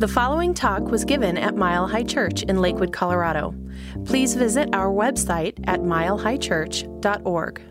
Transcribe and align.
The 0.00 0.08
following 0.08 0.54
talk 0.54 0.84
was 0.84 1.04
given 1.04 1.36
at 1.36 1.56
Mile 1.56 1.86
High 1.86 2.04
Church 2.04 2.42
in 2.44 2.62
Lakewood, 2.62 2.90
Colorado. 2.90 3.54
Please 4.06 4.34
visit 4.34 4.74
our 4.74 4.88
website 4.90 5.62
at 5.66 5.80
milehighchurch.org. 5.80 7.62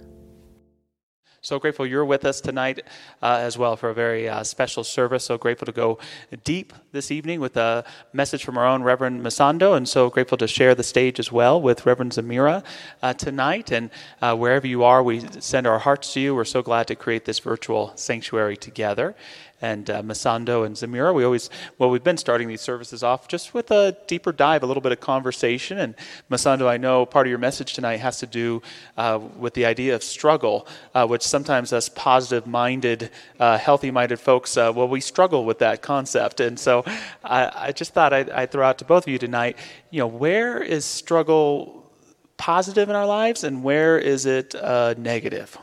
So 1.42 1.58
grateful 1.58 1.88
you're 1.88 2.06
with 2.06 2.26
us 2.26 2.42
tonight 2.42 2.82
uh, 3.24 3.38
as 3.40 3.58
well 3.58 3.76
for 3.78 3.90
a 3.90 3.94
very 3.96 4.30
uh, 4.30 4.44
special 4.44 4.84
service. 4.84 5.24
So 5.24 5.40
grateful 5.40 5.66
to 5.66 5.72
go 5.72 5.98
deep 6.44 6.72
this 6.92 7.10
evening 7.10 7.40
with 7.40 7.58
a 7.58 7.84
message 8.14 8.44
from 8.44 8.60
our 8.60 8.68
own 8.68 8.84
Reverend 8.84 9.22
Masando, 9.22 9.76
and 9.76 9.90
so 9.90 10.12
grateful 10.12 10.38
to 10.38 10.48
share 10.48 10.76
the 10.76 10.84
stage 10.84 11.18
as 11.18 11.32
well 11.32 11.60
with 11.60 11.88
Reverend 11.88 12.12
Zamira 12.12 12.64
uh, 13.02 13.14
tonight. 13.14 13.72
And 13.72 13.90
uh, 14.22 14.36
wherever 14.36 14.68
you 14.68 14.84
are, 14.84 15.02
we 15.02 15.22
send 15.40 15.66
our 15.66 15.80
hearts 15.80 16.14
to 16.14 16.20
you. 16.20 16.36
We're 16.36 16.46
so 16.46 16.62
glad 16.62 16.86
to 16.88 16.96
create 16.96 17.26
this 17.26 17.40
virtual 17.40 17.94
sanctuary 17.96 18.58
together 18.58 19.16
and 19.62 19.90
uh, 19.90 20.02
Masando 20.02 20.66
and 20.66 20.76
Zamira. 20.76 21.14
We 21.14 21.24
always, 21.24 21.50
well, 21.78 21.90
we've 21.90 22.04
been 22.04 22.18
starting 22.18 22.48
these 22.48 22.62
services 22.62 23.04
off 23.04 23.28
just 23.28 23.54
with 23.54 23.72
a 23.72 23.98
deeper 24.08 24.32
dive, 24.32 24.64
a 24.64 24.66
little 24.66 24.82
bit 24.82 24.92
of 24.92 25.00
conversation. 25.00 25.78
And 25.78 25.96
Masando, 26.30 26.68
I 26.68 26.78
know 26.78 27.06
part 27.06 27.28
of 27.28 27.30
your 27.30 27.40
message 27.40 27.74
tonight 27.74 27.98
has 27.98 28.20
to 28.20 28.26
do 28.26 28.62
uh, 28.98 29.20
with 29.38 29.54
the 29.54 29.66
idea 29.66 29.96
of 29.96 30.04
struggle, 30.04 30.68
uh, 30.96 31.06
which 31.08 31.24
sometimes 31.24 31.74
us 31.74 31.90
positive 31.90 32.48
minded, 32.48 33.12
uh, 33.40 33.58
healthy 33.58 33.92
minded 33.92 34.20
folks, 34.20 34.56
uh, 34.58 34.72
well, 34.76 34.88
we 34.88 35.02
struggle 35.02 35.46
with 35.46 35.60
that 35.60 35.82
concept. 35.82 36.40
And 36.40 36.60
so 36.60 36.84
I, 37.24 37.52
I 37.56 37.72
just 37.72 37.94
thought 37.94 38.14
I'd, 38.14 38.30
I'd 38.30 38.52
throw 38.52 38.66
out 38.66 38.78
to 38.80 38.86
both 38.86 39.04
of 39.06 39.10
you 39.10 39.20
tonight, 39.20 39.58
you 39.90 40.00
know, 40.00 40.08
where 40.08 40.62
is 40.62 40.86
struggle 40.86 41.92
positive 42.38 42.90
in 42.90 42.96
our 42.96 43.06
lives 43.06 43.44
and 43.44 43.64
where 43.64 44.00
is 44.00 44.26
it 44.26 44.56
uh, 44.56 44.96
negative? 44.98 45.58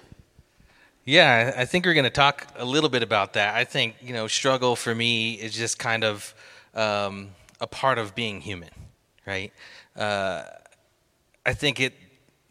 Yeah, 1.09 1.55
I 1.57 1.67
think 1.67 1.87
we're 1.87 1.95
going 1.95 2.03
to 2.03 2.11
talk 2.11 2.49
a 2.57 2.65
little 2.65 2.91
bit 2.91 3.05
about 3.05 3.35
that. 3.35 3.55
I 3.55 3.63
think, 3.63 3.95
you 4.01 4.13
know, 4.13 4.27
struggle 4.27 4.75
for 4.75 4.93
me 4.93 5.35
is 5.35 5.55
just 5.55 5.79
kind 5.79 6.03
of 6.03 6.35
um, 6.75 7.29
a 7.61 7.69
part 7.69 7.99
of 7.99 8.17
being 8.17 8.41
human, 8.41 8.71
right? 9.25 9.53
Uh, 9.95 10.43
I 11.47 11.55
think 11.55 11.79
it, 11.79 11.95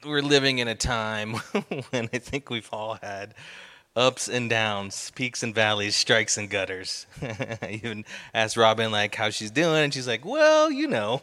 we're 0.06 0.22
living 0.22 0.59
in 0.59 0.70
a 0.70 0.75
time 0.75 1.34
when 1.89 2.09
I 2.14 2.17
think 2.17 2.50
we've 2.50 2.70
all 2.72 2.94
had 3.02 3.34
ups 3.96 4.28
and 4.28 4.50
downs, 4.50 5.12
peaks 5.16 5.42
and 5.42 5.56
valleys, 5.56 5.96
strikes 5.96 6.38
and 6.38 6.50
gutters. 6.50 7.06
I 7.22 7.80
even 7.84 8.06
asked 8.34 8.58
Robin 8.58 8.92
like 8.92 9.16
how 9.16 9.30
she's 9.30 9.52
doing, 9.52 9.84
and 9.84 9.94
she's 9.94 10.08
like, 10.08 10.26
"Well, 10.26 10.72
you 10.72 10.88
know, 10.88 11.22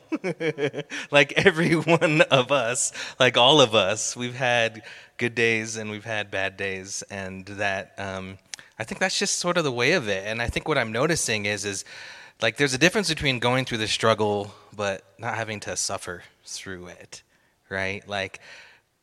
like 1.11 1.33
every 1.33 1.75
one 1.77 2.23
of 2.23 2.51
us, 2.51 2.93
like 3.21 3.37
all 3.37 3.61
of 3.61 3.75
us, 3.75 4.17
we've 4.17 4.35
had 4.35 4.83
good 5.19 5.35
days 5.35 5.77
and 5.77 5.91
we've 5.91 6.05
had 6.05 6.31
bad 6.31 6.57
days, 6.57 7.03
and 7.11 7.45
that 7.47 7.95
um, 7.99 8.39
I 8.79 8.85
think 8.85 9.01
that's 9.01 9.19
just 9.19 9.39
sort 9.39 9.59
of 9.59 9.65
the 9.65 9.73
way 9.73 9.93
of 9.93 10.09
it. 10.09 10.27
And 10.27 10.41
I 10.41 10.49
think 10.49 10.67
what 10.67 10.79
I'm 10.79 10.93
noticing 10.93 11.47
is 11.47 11.65
is 11.65 11.85
like 12.41 12.57
there's 12.57 12.75
a 12.75 12.79
difference 12.79 13.09
between 13.09 13.39
going 13.39 13.65
through 13.65 13.79
the 13.79 13.89
struggle 13.89 14.53
but 14.75 15.05
not 15.19 15.35
having 15.35 15.61
to 15.61 15.77
suffer 15.77 16.23
through 16.45 16.87
it, 16.89 17.23
right? 17.69 18.07
Like 18.09 18.41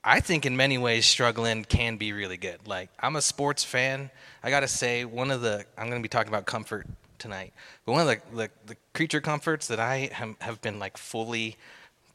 I 0.03 0.19
think 0.19 0.45
in 0.45 0.55
many 0.55 0.77
ways 0.77 1.05
struggling 1.05 1.65
can 1.65 1.97
be 1.97 2.13
really 2.13 2.37
good. 2.37 2.67
Like 2.67 2.89
I'm 2.99 3.15
a 3.15 3.21
sports 3.21 3.63
fan. 3.63 4.09
I 4.43 4.49
gotta 4.49 4.67
say 4.67 5.05
one 5.05 5.31
of 5.31 5.41
the 5.41 5.65
I'm 5.77 5.89
gonna 5.89 6.01
be 6.01 6.07
talking 6.07 6.29
about 6.29 6.45
comfort 6.45 6.87
tonight, 7.17 7.53
but 7.85 7.93
one 7.93 8.01
of 8.01 8.07
the 8.07 8.35
the, 8.35 8.49
the 8.67 8.77
creature 8.93 9.21
comforts 9.21 9.67
that 9.67 9.79
I 9.79 10.09
have, 10.13 10.35
have 10.39 10.61
been 10.61 10.79
like 10.79 10.97
fully 10.97 11.57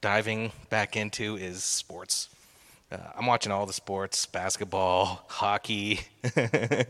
diving 0.00 0.52
back 0.70 0.96
into 0.96 1.36
is 1.36 1.64
sports 1.64 2.28
uh, 2.94 2.98
I'm 3.16 3.26
watching 3.26 3.50
all 3.50 3.66
the 3.66 3.72
sports 3.72 4.26
basketball, 4.26 5.24
hockey, 5.28 6.00
the 6.22 6.86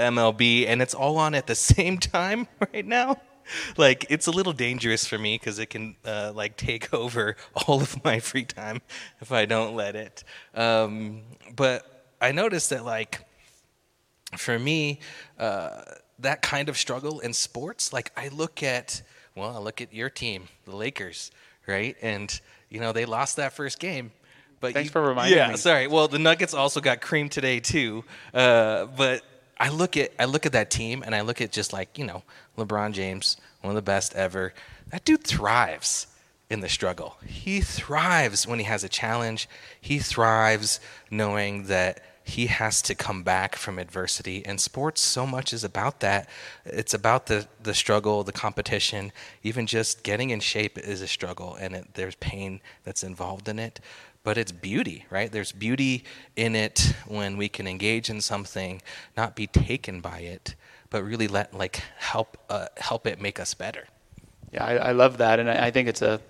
MLB, 0.00 0.66
and 0.66 0.80
it's 0.80 0.94
all 0.94 1.18
on 1.18 1.34
at 1.34 1.46
the 1.46 1.54
same 1.54 1.98
time 1.98 2.46
right 2.72 2.86
now. 2.86 3.20
Like, 3.76 4.06
it's 4.10 4.26
a 4.26 4.30
little 4.30 4.52
dangerous 4.52 5.06
for 5.06 5.18
me 5.18 5.36
because 5.36 5.58
it 5.58 5.70
can, 5.70 5.96
uh, 6.04 6.32
like, 6.34 6.56
take 6.56 6.92
over 7.02 7.36
all 7.66 7.80
of 7.80 8.02
my 8.04 8.20
free 8.20 8.44
time 8.44 8.80
if 9.20 9.32
I 9.32 9.46
don't 9.46 9.74
let 9.74 9.96
it. 9.96 10.24
Um, 10.54 11.22
but 11.54 12.08
I 12.20 12.32
noticed 12.32 12.70
that, 12.70 12.84
like, 12.84 13.24
for 14.36 14.58
me, 14.58 15.00
uh, 15.38 15.82
that 16.18 16.42
kind 16.42 16.68
of 16.68 16.76
struggle 16.76 17.20
in 17.20 17.32
sports, 17.32 17.92
like, 17.92 18.12
I 18.16 18.28
look 18.28 18.62
at, 18.62 19.02
well, 19.34 19.54
I 19.54 19.58
look 19.58 19.80
at 19.80 19.92
your 19.92 20.10
team, 20.10 20.48
the 20.64 20.74
Lakers, 20.74 21.30
right? 21.66 21.96
And, 22.02 22.40
you 22.70 22.80
know, 22.80 22.92
they 22.92 23.04
lost 23.04 23.36
that 23.36 23.52
first 23.52 23.78
game 23.78 24.12
but 24.60 24.72
thanks 24.72 24.88
you, 24.88 24.92
for 24.92 25.02
reminding 25.02 25.36
yeah, 25.36 25.46
me. 25.46 25.52
Yeah, 25.52 25.56
sorry. 25.56 25.86
Well, 25.86 26.08
the 26.08 26.18
Nuggets 26.18 26.54
also 26.54 26.80
got 26.80 27.00
creamed 27.00 27.32
today 27.32 27.60
too. 27.60 28.04
Uh, 28.32 28.86
but 28.86 29.22
I 29.58 29.70
look 29.70 29.96
at 29.96 30.12
I 30.18 30.24
look 30.26 30.46
at 30.46 30.52
that 30.52 30.70
team 30.70 31.02
and 31.04 31.14
I 31.14 31.22
look 31.22 31.40
at 31.40 31.52
just 31.52 31.72
like 31.72 31.98
you 31.98 32.04
know 32.04 32.22
LeBron 32.58 32.92
James, 32.92 33.36
one 33.62 33.70
of 33.70 33.76
the 33.76 33.82
best 33.82 34.14
ever. 34.14 34.52
That 34.90 35.04
dude 35.04 35.24
thrives 35.24 36.06
in 36.48 36.60
the 36.60 36.68
struggle. 36.68 37.16
He 37.26 37.60
thrives 37.60 38.46
when 38.46 38.58
he 38.58 38.64
has 38.66 38.84
a 38.84 38.88
challenge. 38.88 39.48
He 39.80 39.98
thrives 39.98 40.80
knowing 41.10 41.64
that 41.64 42.02
he 42.26 42.46
has 42.46 42.82
to 42.82 42.94
come 42.94 43.22
back 43.22 43.54
from 43.54 43.78
adversity 43.78 44.44
and 44.44 44.60
sports 44.60 45.00
so 45.00 45.24
much 45.24 45.52
is 45.52 45.62
about 45.62 46.00
that 46.00 46.28
it's 46.64 46.92
about 46.92 47.26
the 47.26 47.46
the 47.62 47.72
struggle 47.72 48.24
the 48.24 48.32
competition 48.32 49.12
even 49.44 49.64
just 49.64 50.02
getting 50.02 50.30
in 50.30 50.40
shape 50.40 50.76
is 50.76 51.00
a 51.00 51.06
struggle 51.06 51.54
and 51.54 51.76
it, 51.76 51.86
there's 51.94 52.16
pain 52.16 52.60
that's 52.82 53.04
involved 53.04 53.48
in 53.48 53.60
it 53.60 53.78
but 54.26 54.36
it's 54.36 54.50
beauty, 54.50 55.06
right? 55.08 55.30
There's 55.30 55.52
beauty 55.52 56.02
in 56.34 56.56
it 56.56 56.94
when 57.06 57.36
we 57.36 57.48
can 57.48 57.68
engage 57.68 58.10
in 58.10 58.20
something, 58.20 58.82
not 59.16 59.36
be 59.36 59.46
taken 59.46 60.00
by 60.00 60.18
it, 60.18 60.56
but 60.90 61.04
really 61.04 61.28
let 61.28 61.54
like 61.54 61.80
help 61.96 62.36
uh, 62.50 62.66
help 62.76 63.06
it 63.06 63.20
make 63.20 63.38
us 63.38 63.54
better. 63.54 63.86
Yeah, 64.52 64.64
I, 64.64 64.88
I 64.88 64.90
love 64.90 65.18
that, 65.18 65.38
and 65.38 65.48
I, 65.48 65.66
I 65.66 65.70
think 65.70 65.86
it's 65.86 66.02
a 66.02 66.20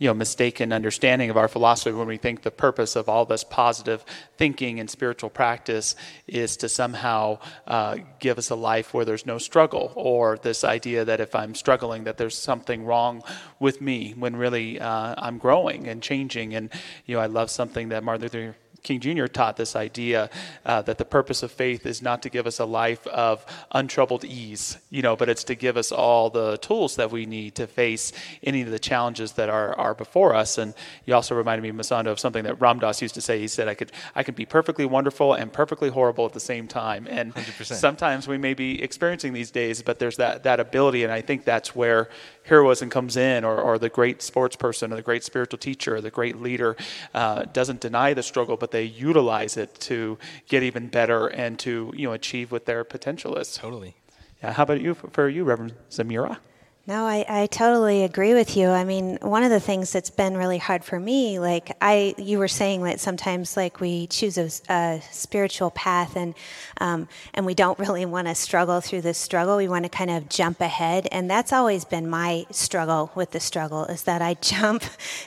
you 0.00 0.08
know 0.08 0.14
mistaken 0.14 0.72
understanding 0.72 1.30
of 1.30 1.36
our 1.36 1.46
philosophy 1.46 1.92
when 1.92 2.08
we 2.08 2.16
think 2.16 2.42
the 2.42 2.50
purpose 2.50 2.96
of 2.96 3.08
all 3.08 3.24
this 3.24 3.44
positive 3.44 4.04
thinking 4.36 4.80
and 4.80 4.90
spiritual 4.90 5.30
practice 5.30 5.94
is 6.26 6.56
to 6.56 6.68
somehow 6.68 7.38
uh, 7.68 7.98
give 8.18 8.38
us 8.38 8.50
a 8.50 8.56
life 8.56 8.92
where 8.92 9.04
there's 9.04 9.26
no 9.26 9.38
struggle 9.38 9.92
or 9.94 10.38
this 10.38 10.64
idea 10.64 11.04
that 11.04 11.20
if 11.20 11.34
i'm 11.36 11.54
struggling 11.54 12.04
that 12.04 12.16
there's 12.16 12.36
something 12.36 12.84
wrong 12.84 13.22
with 13.60 13.80
me 13.80 14.12
when 14.16 14.34
really 14.34 14.80
uh, 14.80 15.14
i'm 15.18 15.38
growing 15.38 15.86
and 15.86 16.02
changing. 16.02 16.54
And 16.54 16.70
you 17.04 17.16
know 17.16 17.22
i 17.22 17.26
love 17.26 17.50
something 17.50 17.90
that 17.90 18.02
martin 18.02 18.22
luther 18.22 18.56
King 18.82 19.00
Jr. 19.00 19.26
taught 19.26 19.56
this 19.56 19.76
idea 19.76 20.30
uh, 20.64 20.82
that 20.82 20.98
the 20.98 21.04
purpose 21.04 21.42
of 21.42 21.52
faith 21.52 21.86
is 21.86 22.00
not 22.02 22.22
to 22.22 22.30
give 22.30 22.46
us 22.46 22.58
a 22.58 22.64
life 22.64 23.06
of 23.06 23.44
untroubled 23.72 24.24
ease, 24.24 24.78
you 24.90 25.02
know, 25.02 25.16
but 25.16 25.28
it's 25.28 25.44
to 25.44 25.54
give 25.54 25.76
us 25.76 25.92
all 25.92 26.30
the 26.30 26.56
tools 26.58 26.96
that 26.96 27.10
we 27.10 27.26
need 27.26 27.54
to 27.56 27.66
face 27.66 28.12
any 28.42 28.62
of 28.62 28.70
the 28.70 28.78
challenges 28.78 29.32
that 29.32 29.48
are, 29.48 29.78
are 29.78 29.94
before 29.94 30.34
us. 30.34 30.58
And 30.58 30.74
you 31.04 31.14
also 31.14 31.34
reminded 31.34 31.62
me, 31.62 31.78
Masando, 31.78 32.08
of 32.08 32.18
something 32.20 32.44
that 32.44 32.60
Ram 32.60 32.78
Dass 32.78 33.02
used 33.02 33.14
to 33.14 33.20
say. 33.20 33.38
He 33.38 33.48
said, 33.48 33.68
I 33.68 33.74
could, 33.74 33.92
I 34.14 34.22
can 34.22 34.34
be 34.34 34.46
perfectly 34.46 34.84
wonderful 34.84 35.34
and 35.34 35.52
perfectly 35.52 35.90
horrible 35.90 36.26
at 36.26 36.32
the 36.32 36.40
same 36.40 36.66
time. 36.66 37.06
And 37.08 37.34
100%. 37.34 37.74
sometimes 37.74 38.26
we 38.26 38.38
may 38.38 38.54
be 38.54 38.82
experiencing 38.82 39.32
these 39.32 39.50
days, 39.50 39.82
but 39.82 39.98
there's 39.98 40.16
that, 40.16 40.44
that 40.44 40.60
ability. 40.60 41.04
And 41.04 41.12
I 41.12 41.20
think 41.20 41.44
that's 41.44 41.74
where 41.74 42.08
heroism 42.44 42.90
comes 42.90 43.16
in, 43.16 43.44
or, 43.44 43.60
or 43.60 43.78
the 43.78 43.88
great 43.88 44.22
sports 44.22 44.56
person, 44.56 44.92
or 44.92 44.96
the 44.96 45.02
great 45.02 45.22
spiritual 45.22 45.58
teacher, 45.58 45.96
or 45.96 46.00
the 46.00 46.10
great 46.10 46.40
leader 46.40 46.76
uh, 47.14 47.44
doesn't 47.52 47.80
deny 47.80 48.14
the 48.14 48.22
struggle, 48.22 48.56
but 48.56 48.69
they 48.70 48.84
utilize 48.84 49.56
it 49.56 49.78
to 49.80 50.18
get 50.48 50.62
even 50.62 50.88
better 50.88 51.26
and 51.28 51.58
to 51.60 51.92
you 51.96 52.06
know 52.08 52.12
achieve 52.12 52.52
what 52.52 52.66
their 52.66 52.84
potential 52.84 53.36
is. 53.36 53.54
Totally. 53.54 53.96
Yeah. 54.42 54.52
How 54.52 54.62
about 54.62 54.80
you 54.80 54.94
for 54.94 55.28
you, 55.28 55.44
Reverend 55.44 55.74
Zamira? 55.90 56.38
No, 56.86 57.04
I, 57.04 57.24
I 57.28 57.46
totally 57.46 58.04
agree 58.04 58.32
with 58.32 58.56
you. 58.56 58.68
I 58.68 58.84
mean, 58.84 59.18
one 59.20 59.44
of 59.44 59.50
the 59.50 59.60
things 59.60 59.92
that's 59.92 60.08
been 60.08 60.36
really 60.36 60.56
hard 60.56 60.82
for 60.82 60.98
me, 60.98 61.38
like 61.38 61.76
I, 61.80 62.14
you 62.16 62.38
were 62.38 62.48
saying 62.48 62.82
that 62.84 62.98
sometimes 63.00 63.54
like 63.54 63.80
we 63.80 64.06
choose 64.06 64.38
a, 64.38 64.50
a 64.72 65.02
spiritual 65.12 65.70
path 65.70 66.16
and, 66.16 66.34
um, 66.80 67.06
and 67.34 67.44
we 67.44 67.54
don't 67.54 67.78
really 67.78 68.06
want 68.06 68.28
to 68.28 68.34
struggle 68.34 68.80
through 68.80 69.02
the 69.02 69.12
struggle. 69.12 69.58
We 69.58 69.68
want 69.68 69.84
to 69.84 69.90
kind 69.90 70.10
of 70.10 70.30
jump 70.30 70.62
ahead. 70.62 71.06
And 71.12 71.30
that's 71.30 71.52
always 71.52 71.84
been 71.84 72.08
my 72.08 72.46
struggle 72.50 73.12
with 73.14 73.32
the 73.32 73.40
struggle 73.40 73.84
is 73.84 74.04
that 74.04 74.22
I 74.22 74.34
jump 74.40 74.82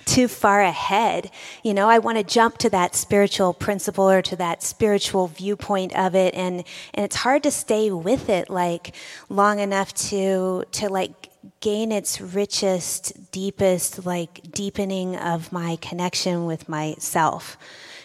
too 0.05 0.27
far 0.27 0.63
ahead. 0.63 1.29
You 1.63 1.75
know, 1.75 1.87
I 1.87 1.99
want 1.99 2.17
to 2.17 2.23
jump 2.23 2.57
to 2.57 2.69
that 2.71 2.95
spiritual 2.95 3.53
principle 3.53 4.09
or 4.09 4.23
to 4.23 4.35
that 4.37 4.63
spiritual 4.63 5.27
viewpoint 5.27 5.95
of 5.95 6.15
it. 6.15 6.33
And, 6.33 6.63
and 6.95 7.05
it's 7.05 7.17
hard 7.17 7.43
to 7.43 7.51
stay 7.51 7.91
with 7.91 8.27
it 8.27 8.49
like 8.49 8.95
long 9.29 9.59
enough 9.59 9.93
to, 10.09 10.65
to 10.71 10.89
like 10.89 11.29
gain 11.59 11.91
its 11.91 12.21
richest, 12.21 13.31
deepest, 13.31 14.05
like 14.05 14.51
deepening 14.51 15.15
of 15.15 15.51
my 15.51 15.77
connection 15.77 16.45
with 16.45 16.69
myself. 16.69 17.57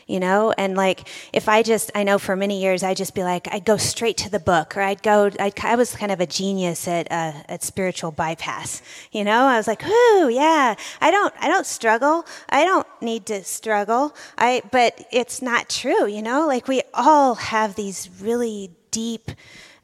You 0.07 0.21
know, 0.21 0.55
and 0.57 0.75
like 0.75 1.07
if 1.35 1.51
I 1.51 1.63
just, 1.63 1.91
I 1.95 2.03
know 2.03 2.19
for 2.19 2.35
many 2.35 2.63
years 2.63 2.83
I 2.83 2.95
just 2.95 3.15
be 3.15 3.23
like, 3.23 3.47
I'd 3.53 3.67
go 3.67 3.77
straight 3.77 4.17
to 4.19 4.31
the 4.31 4.39
book, 4.39 4.75
or 4.75 4.81
I'd 4.81 5.03
go, 5.03 5.31
I'd, 5.39 5.61
i 5.63 5.75
was 5.75 5.95
kind 5.95 6.11
of 6.11 6.19
a 6.19 6.27
genius 6.27 6.89
at 6.89 7.13
uh, 7.13 7.35
at 7.47 7.63
spiritual 7.63 8.11
bypass. 8.11 8.81
You 9.13 9.25
know, 9.25 9.43
I 9.43 9.59
was 9.59 9.67
like, 9.67 9.83
whoo, 9.83 10.31
yeah, 10.31 10.77
I 11.03 11.11
don't, 11.11 11.35
I 11.39 11.49
don't 11.49 11.67
struggle, 11.67 12.25
I 12.49 12.65
don't 12.65 12.87
need 13.03 13.27
to 13.27 13.45
struggle. 13.45 14.17
I, 14.39 14.63
but 14.73 15.07
it's 15.13 15.43
not 15.43 15.69
true. 15.69 16.07
You 16.07 16.23
know, 16.23 16.47
like 16.47 16.69
we 16.69 16.81
all 16.95 17.35
have 17.35 17.75
these 17.75 18.09
really 18.19 18.71
deep 18.91 19.31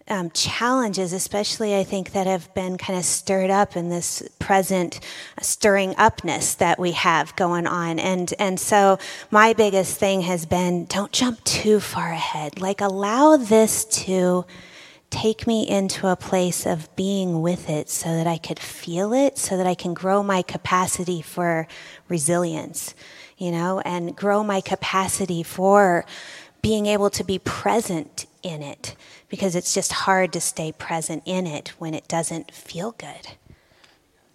um, 0.09 0.31
challenges, 0.31 1.13
especially 1.13 1.75
I 1.75 1.83
think 1.83 2.13
that 2.13 2.27
have 2.27 2.53
been 2.55 2.77
kind 2.77 2.99
of 2.99 3.05
stirred 3.05 3.51
up 3.51 3.77
in 3.77 3.89
this 3.89 4.23
present 4.39 5.01
stirring 5.41 5.95
upness 5.97 6.55
that 6.57 6.79
we 6.79 6.93
have 6.93 7.35
going 7.37 7.67
on. 7.67 7.99
And, 7.99 8.33
and 8.39 8.61
so 8.61 8.99
my 9.31 9.55
biggest 9.55 9.99
thing 9.99 10.23
has 10.23 10.45
been 10.45 10.85
don't 10.87 11.11
jump 11.13 11.43
too 11.45 11.81
far 11.81 12.13
ahead. 12.13 12.61
Like 12.61 12.83
allow 12.83 13.37
this 13.37 13.85
to 14.05 14.45
take 15.09 15.47
me 15.47 15.67
into 15.67 16.09
a 16.09 16.17
place 16.17 16.67
of 16.67 16.95
being 16.97 17.41
with 17.41 17.71
it 17.71 17.89
so 17.89 18.15
that 18.15 18.27
I 18.27 18.37
could 18.37 18.59
feel 18.59 19.13
it, 19.13 19.39
so 19.39 19.57
that 19.57 19.67
I 19.67 19.75
can 19.75 19.95
grow 19.95 20.23
my 20.23 20.43
capacity 20.43 21.23
for 21.23 21.67
resilience, 22.09 22.95
you 23.39 23.53
know, 23.53 23.81
and 23.81 24.15
grow 24.15 24.43
my 24.43 24.61
capacity 24.61 25.43
for 25.43 26.05
being 26.63 26.87
able 26.87 27.11
to 27.11 27.25
be 27.25 27.39
present 27.39 28.27
in 28.45 28.63
it 28.63 28.95
because 29.29 29.57
it's 29.57 29.75
just 29.75 29.93
hard 29.93 30.33
to 30.33 30.41
stay 30.41 30.73
present 30.73 31.23
in 31.25 31.47
it 31.47 31.69
when 31.79 31.95
it 31.95 32.07
doesn't 32.07 32.53
feel 32.53 32.93
good. 32.93 33.37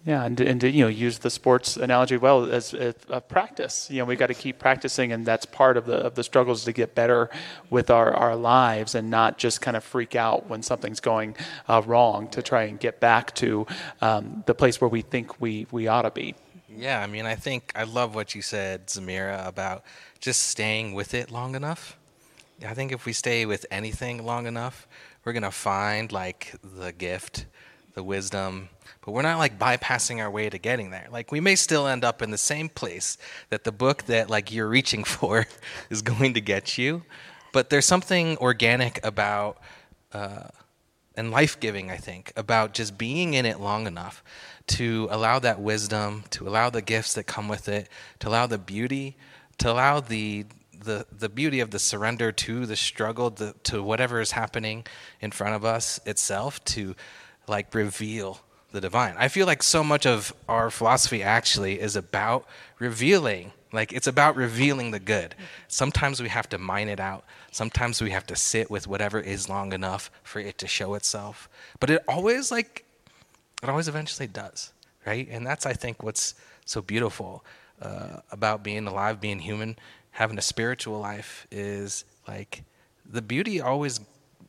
Yeah, 0.06 0.24
and, 0.24 0.40
and 0.40 0.60
to, 0.62 0.70
you 0.70 0.84
know 0.84 0.88
use 0.88 1.18
the 1.18 1.28
sports 1.28 1.76
analogy 1.76 2.16
well 2.16 2.50
as, 2.50 2.72
a 2.72 3.20
practice. 3.20 3.90
You 3.90 3.98
know, 3.98 4.06
we 4.06 4.16
got 4.16 4.28
to 4.28 4.34
keep 4.34 4.58
practicing, 4.58 5.12
and 5.12 5.26
that's 5.26 5.44
part 5.44 5.76
of 5.76 5.84
the 5.84 5.96
of 5.96 6.14
the 6.14 6.24
struggles 6.24 6.64
to 6.64 6.72
get 6.72 6.94
better 6.94 7.28
with 7.68 7.90
our, 7.90 8.10
our 8.14 8.34
lives, 8.34 8.94
and 8.94 9.10
not 9.10 9.36
just 9.36 9.60
kind 9.60 9.76
of 9.76 9.84
freak 9.84 10.16
out 10.16 10.48
when 10.48 10.62
something's 10.62 11.00
going 11.00 11.36
uh, 11.68 11.82
wrong. 11.84 12.28
To 12.28 12.40
try 12.40 12.62
and 12.62 12.80
get 12.80 12.98
back 12.98 13.34
to 13.36 13.66
um, 14.00 14.42
the 14.46 14.54
place 14.54 14.80
where 14.80 14.88
we 14.88 15.02
think 15.02 15.38
we 15.38 15.66
we 15.70 15.86
ought 15.86 16.02
to 16.02 16.10
be. 16.10 16.34
Yeah, 16.74 17.02
I 17.02 17.06
mean, 17.06 17.26
I 17.26 17.34
think 17.34 17.70
I 17.74 17.82
love 17.82 18.14
what 18.14 18.34
you 18.34 18.40
said, 18.40 18.86
Zamira, 18.86 19.46
about 19.46 19.84
just 20.18 20.44
staying 20.44 20.94
with 20.94 21.12
it 21.12 21.30
long 21.30 21.54
enough. 21.54 21.98
I 22.66 22.74
think 22.74 22.92
if 22.92 23.06
we 23.06 23.12
stay 23.12 23.46
with 23.46 23.66
anything 23.70 24.24
long 24.24 24.46
enough, 24.46 24.86
we're 25.24 25.32
gonna 25.32 25.50
find 25.50 26.12
like 26.12 26.54
the 26.62 26.92
gift, 26.92 27.46
the 27.94 28.02
wisdom, 28.02 28.68
but 29.04 29.12
we're 29.12 29.22
not 29.22 29.38
like 29.38 29.58
bypassing 29.58 30.18
our 30.18 30.30
way 30.30 30.50
to 30.50 30.58
getting 30.58 30.90
there. 30.90 31.08
Like 31.10 31.32
we 31.32 31.40
may 31.40 31.56
still 31.56 31.86
end 31.86 32.04
up 32.04 32.22
in 32.22 32.30
the 32.30 32.38
same 32.38 32.68
place 32.68 33.16
that 33.48 33.64
the 33.64 33.72
book 33.72 34.04
that 34.04 34.28
like 34.28 34.52
you're 34.52 34.68
reaching 34.68 35.04
for 35.16 35.46
is 35.88 36.02
going 36.02 36.34
to 36.34 36.40
get 36.40 36.76
you, 36.78 37.02
but 37.52 37.70
there's 37.70 37.86
something 37.86 38.36
organic 38.38 39.04
about 39.04 39.58
uh, 40.12 40.48
and 41.16 41.30
life 41.30 41.58
giving, 41.60 41.90
I 41.90 41.96
think, 41.96 42.32
about 42.36 42.72
just 42.72 42.96
being 42.96 43.34
in 43.34 43.44
it 43.44 43.60
long 43.60 43.86
enough 43.86 44.22
to 44.68 45.08
allow 45.10 45.38
that 45.40 45.60
wisdom, 45.60 46.24
to 46.30 46.48
allow 46.48 46.70
the 46.70 46.82
gifts 46.82 47.14
that 47.14 47.24
come 47.24 47.48
with 47.48 47.68
it, 47.68 47.88
to 48.20 48.28
allow 48.28 48.46
the 48.46 48.58
beauty, 48.58 49.16
to 49.58 49.70
allow 49.70 50.00
the 50.00 50.46
the 50.84 51.06
the 51.16 51.28
beauty 51.28 51.60
of 51.60 51.70
the 51.70 51.78
surrender 51.78 52.32
to 52.32 52.66
the 52.66 52.76
struggle 52.76 53.30
the, 53.30 53.54
to 53.64 53.82
whatever 53.82 54.20
is 54.20 54.32
happening 54.32 54.84
in 55.20 55.30
front 55.30 55.54
of 55.54 55.64
us 55.64 56.00
itself 56.06 56.62
to 56.64 56.94
like 57.46 57.74
reveal 57.74 58.40
the 58.72 58.80
divine. 58.80 59.14
I 59.18 59.28
feel 59.28 59.46
like 59.46 59.62
so 59.62 59.82
much 59.82 60.06
of 60.06 60.32
our 60.48 60.70
philosophy 60.70 61.22
actually 61.22 61.80
is 61.80 61.96
about 61.96 62.46
revealing 62.78 63.52
like 63.72 63.92
it's 63.92 64.06
about 64.06 64.36
revealing 64.36 64.90
the 64.90 64.98
good. 64.98 65.34
Sometimes 65.68 66.20
we 66.20 66.28
have 66.28 66.48
to 66.48 66.58
mine 66.58 66.88
it 66.88 66.98
out. 66.98 67.24
Sometimes 67.52 68.02
we 68.02 68.10
have 68.10 68.26
to 68.26 68.36
sit 68.36 68.70
with 68.70 68.88
whatever 68.88 69.20
is 69.20 69.48
long 69.48 69.72
enough 69.72 70.10
for 70.22 70.40
it 70.40 70.58
to 70.58 70.66
show 70.66 70.94
itself. 70.94 71.48
But 71.78 71.90
it 71.90 72.02
always 72.08 72.50
like 72.50 72.84
it 73.62 73.68
always 73.68 73.88
eventually 73.88 74.26
does, 74.26 74.72
right? 75.06 75.28
And 75.30 75.46
that's 75.46 75.66
I 75.66 75.72
think 75.72 76.02
what's 76.02 76.34
so 76.64 76.82
beautiful 76.82 77.44
uh, 77.80 78.20
about 78.30 78.62
being 78.62 78.86
alive, 78.86 79.20
being 79.20 79.38
human, 79.38 79.76
having 80.12 80.38
a 80.38 80.42
spiritual 80.42 80.98
life 81.00 81.46
is 81.50 82.04
like 82.26 82.64
the 83.04 83.22
beauty 83.22 83.60
always 83.60 84.00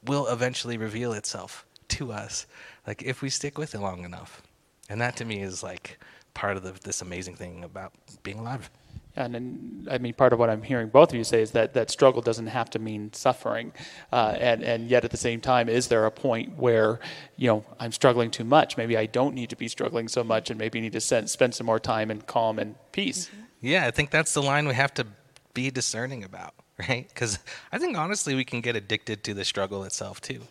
will 0.05 0.27
eventually 0.27 0.77
reveal 0.77 1.13
itself 1.13 1.65
to 1.87 2.11
us 2.11 2.45
like 2.87 3.03
if 3.03 3.21
we 3.21 3.29
stick 3.29 3.57
with 3.57 3.75
it 3.75 3.79
long 3.79 4.03
enough 4.03 4.41
and 4.89 5.01
that 5.01 5.15
to 5.15 5.25
me 5.25 5.41
is 5.41 5.61
like 5.61 5.99
part 6.33 6.57
of 6.57 6.63
the, 6.63 6.71
this 6.83 7.01
amazing 7.01 7.35
thing 7.35 7.63
about 7.63 7.93
being 8.23 8.39
alive 8.39 8.69
and 9.15 9.35
then, 9.35 9.87
I 9.91 9.97
mean, 9.97 10.13
part 10.13 10.31
of 10.31 10.39
what 10.39 10.49
I'm 10.49 10.61
hearing 10.61 10.87
both 10.87 11.09
of 11.09 11.15
you 11.15 11.23
say 11.23 11.41
is 11.41 11.51
that 11.51 11.73
that 11.73 11.91
struggle 11.91 12.21
doesn't 12.21 12.47
have 12.47 12.69
to 12.71 12.79
mean 12.79 13.11
suffering, 13.11 13.73
uh, 14.11 14.35
and 14.39 14.63
and 14.63 14.89
yet 14.89 15.03
at 15.03 15.11
the 15.11 15.17
same 15.17 15.41
time, 15.41 15.67
is 15.67 15.89
there 15.89 16.05
a 16.05 16.11
point 16.11 16.57
where, 16.57 16.99
you 17.35 17.47
know, 17.47 17.65
I'm 17.79 17.91
struggling 17.91 18.31
too 18.31 18.45
much? 18.45 18.77
Maybe 18.77 18.97
I 18.97 19.07
don't 19.07 19.35
need 19.35 19.49
to 19.49 19.57
be 19.57 19.67
struggling 19.67 20.07
so 20.07 20.23
much, 20.23 20.49
and 20.49 20.57
maybe 20.57 20.79
need 20.79 20.93
to 20.93 21.01
spend 21.01 21.29
spend 21.29 21.55
some 21.55 21.65
more 21.65 21.79
time 21.79 22.09
in 22.09 22.21
calm 22.21 22.57
and 22.57 22.75
peace. 22.93 23.27
Mm-hmm. 23.27 23.41
Yeah, 23.67 23.85
I 23.85 23.91
think 23.91 24.11
that's 24.11 24.33
the 24.33 24.41
line 24.41 24.67
we 24.67 24.75
have 24.75 24.93
to 24.95 25.05
be 25.53 25.69
discerning 25.71 26.23
about 26.23 26.53
right? 26.89 27.07
Because 27.07 27.39
i 27.71 27.77
think 27.77 27.97
honestly 27.97 28.35
we 28.35 28.43
can 28.43 28.61
get 28.61 28.75
addicted 28.75 29.23
to 29.25 29.33
the 29.33 29.45
struggle 29.45 29.83
itself 29.83 30.21
too. 30.21 30.41